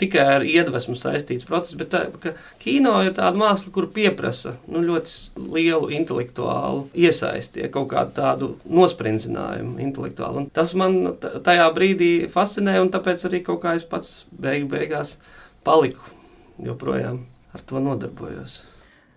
tikai 0.00 0.24
ar 0.36 0.46
iedvesmu 0.46 0.96
saistīts 0.98 1.48
process, 1.48 1.76
bet 1.80 1.92
tā, 1.92 2.04
ka 2.22 2.34
kino 2.62 2.94
ir 3.04 3.14
tāda 3.16 3.40
māksla, 3.40 3.72
kur 3.74 3.88
pieprasa 3.92 4.56
nu, 4.68 4.82
ļoti 4.84 5.48
lielu 5.56 5.92
intelektuālu 6.00 6.86
iesaisti, 6.96 7.64
ja 7.64 7.72
kaut 7.72 7.90
kādu 7.92 8.16
tādu 8.18 8.52
nospridzinājumu 8.68 9.80
intelektuālu. 9.88 10.44
Un 10.44 10.52
tas 10.54 10.76
man 10.78 11.00
tajā 11.18 11.68
brīdī 11.76 12.12
fascinēja, 12.32 12.84
un 12.84 12.94
tāpēc 12.94 13.28
arī 13.28 13.42
kaut 13.44 13.64
kā 13.64 13.76
es 13.78 13.88
pats 13.88 14.22
beigu 14.32 14.70
beigās 14.72 15.18
paliku 15.66 16.17
joprojām 16.64 17.24
ar 17.54 17.64
to 17.66 17.80
nodarbojos. 17.82 18.62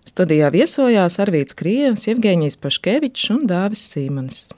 Studijā 0.08 0.48
viesojās 0.50 1.20
Arvīts 1.22 1.54
Krievs, 1.54 2.08
Jevģēnijas 2.08 2.58
Paškevičs 2.62 3.30
un 3.34 3.44
Dāvis 3.50 3.84
Sīmanis. 3.92 4.48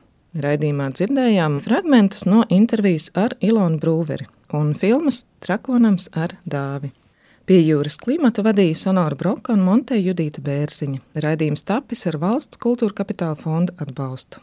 Raidījumā 0.41 0.89
dzirdējām 0.97 1.61
fragmentus 1.63 2.25
no 2.27 2.43
intervijas 2.51 3.11
ar 3.15 3.37
Ilonu 3.45 3.79
Brūveri 3.83 4.27
un 4.57 4.73
filmas 4.79 5.25
Trakonams 5.45 6.09
ar 6.17 6.37
Dāvi. 6.49 6.91
Pie 7.45 7.61
jūras 7.61 7.99
klimata 8.01 8.43
vadīja 8.47 8.79
Sonora 8.87 9.19
Broka 9.21 9.53
un 9.53 9.63
Monteja 9.67 10.01
Judīta 10.01 10.41
Bērziņa. 10.45 11.03
Raidījums 11.21 11.67
tapis 11.69 12.07
ar 12.09 12.17
valsts 12.23 12.61
kultūra 12.63 12.97
kapitāla 13.03 13.37
fonda 13.37 13.77
atbalstu. 13.85 14.41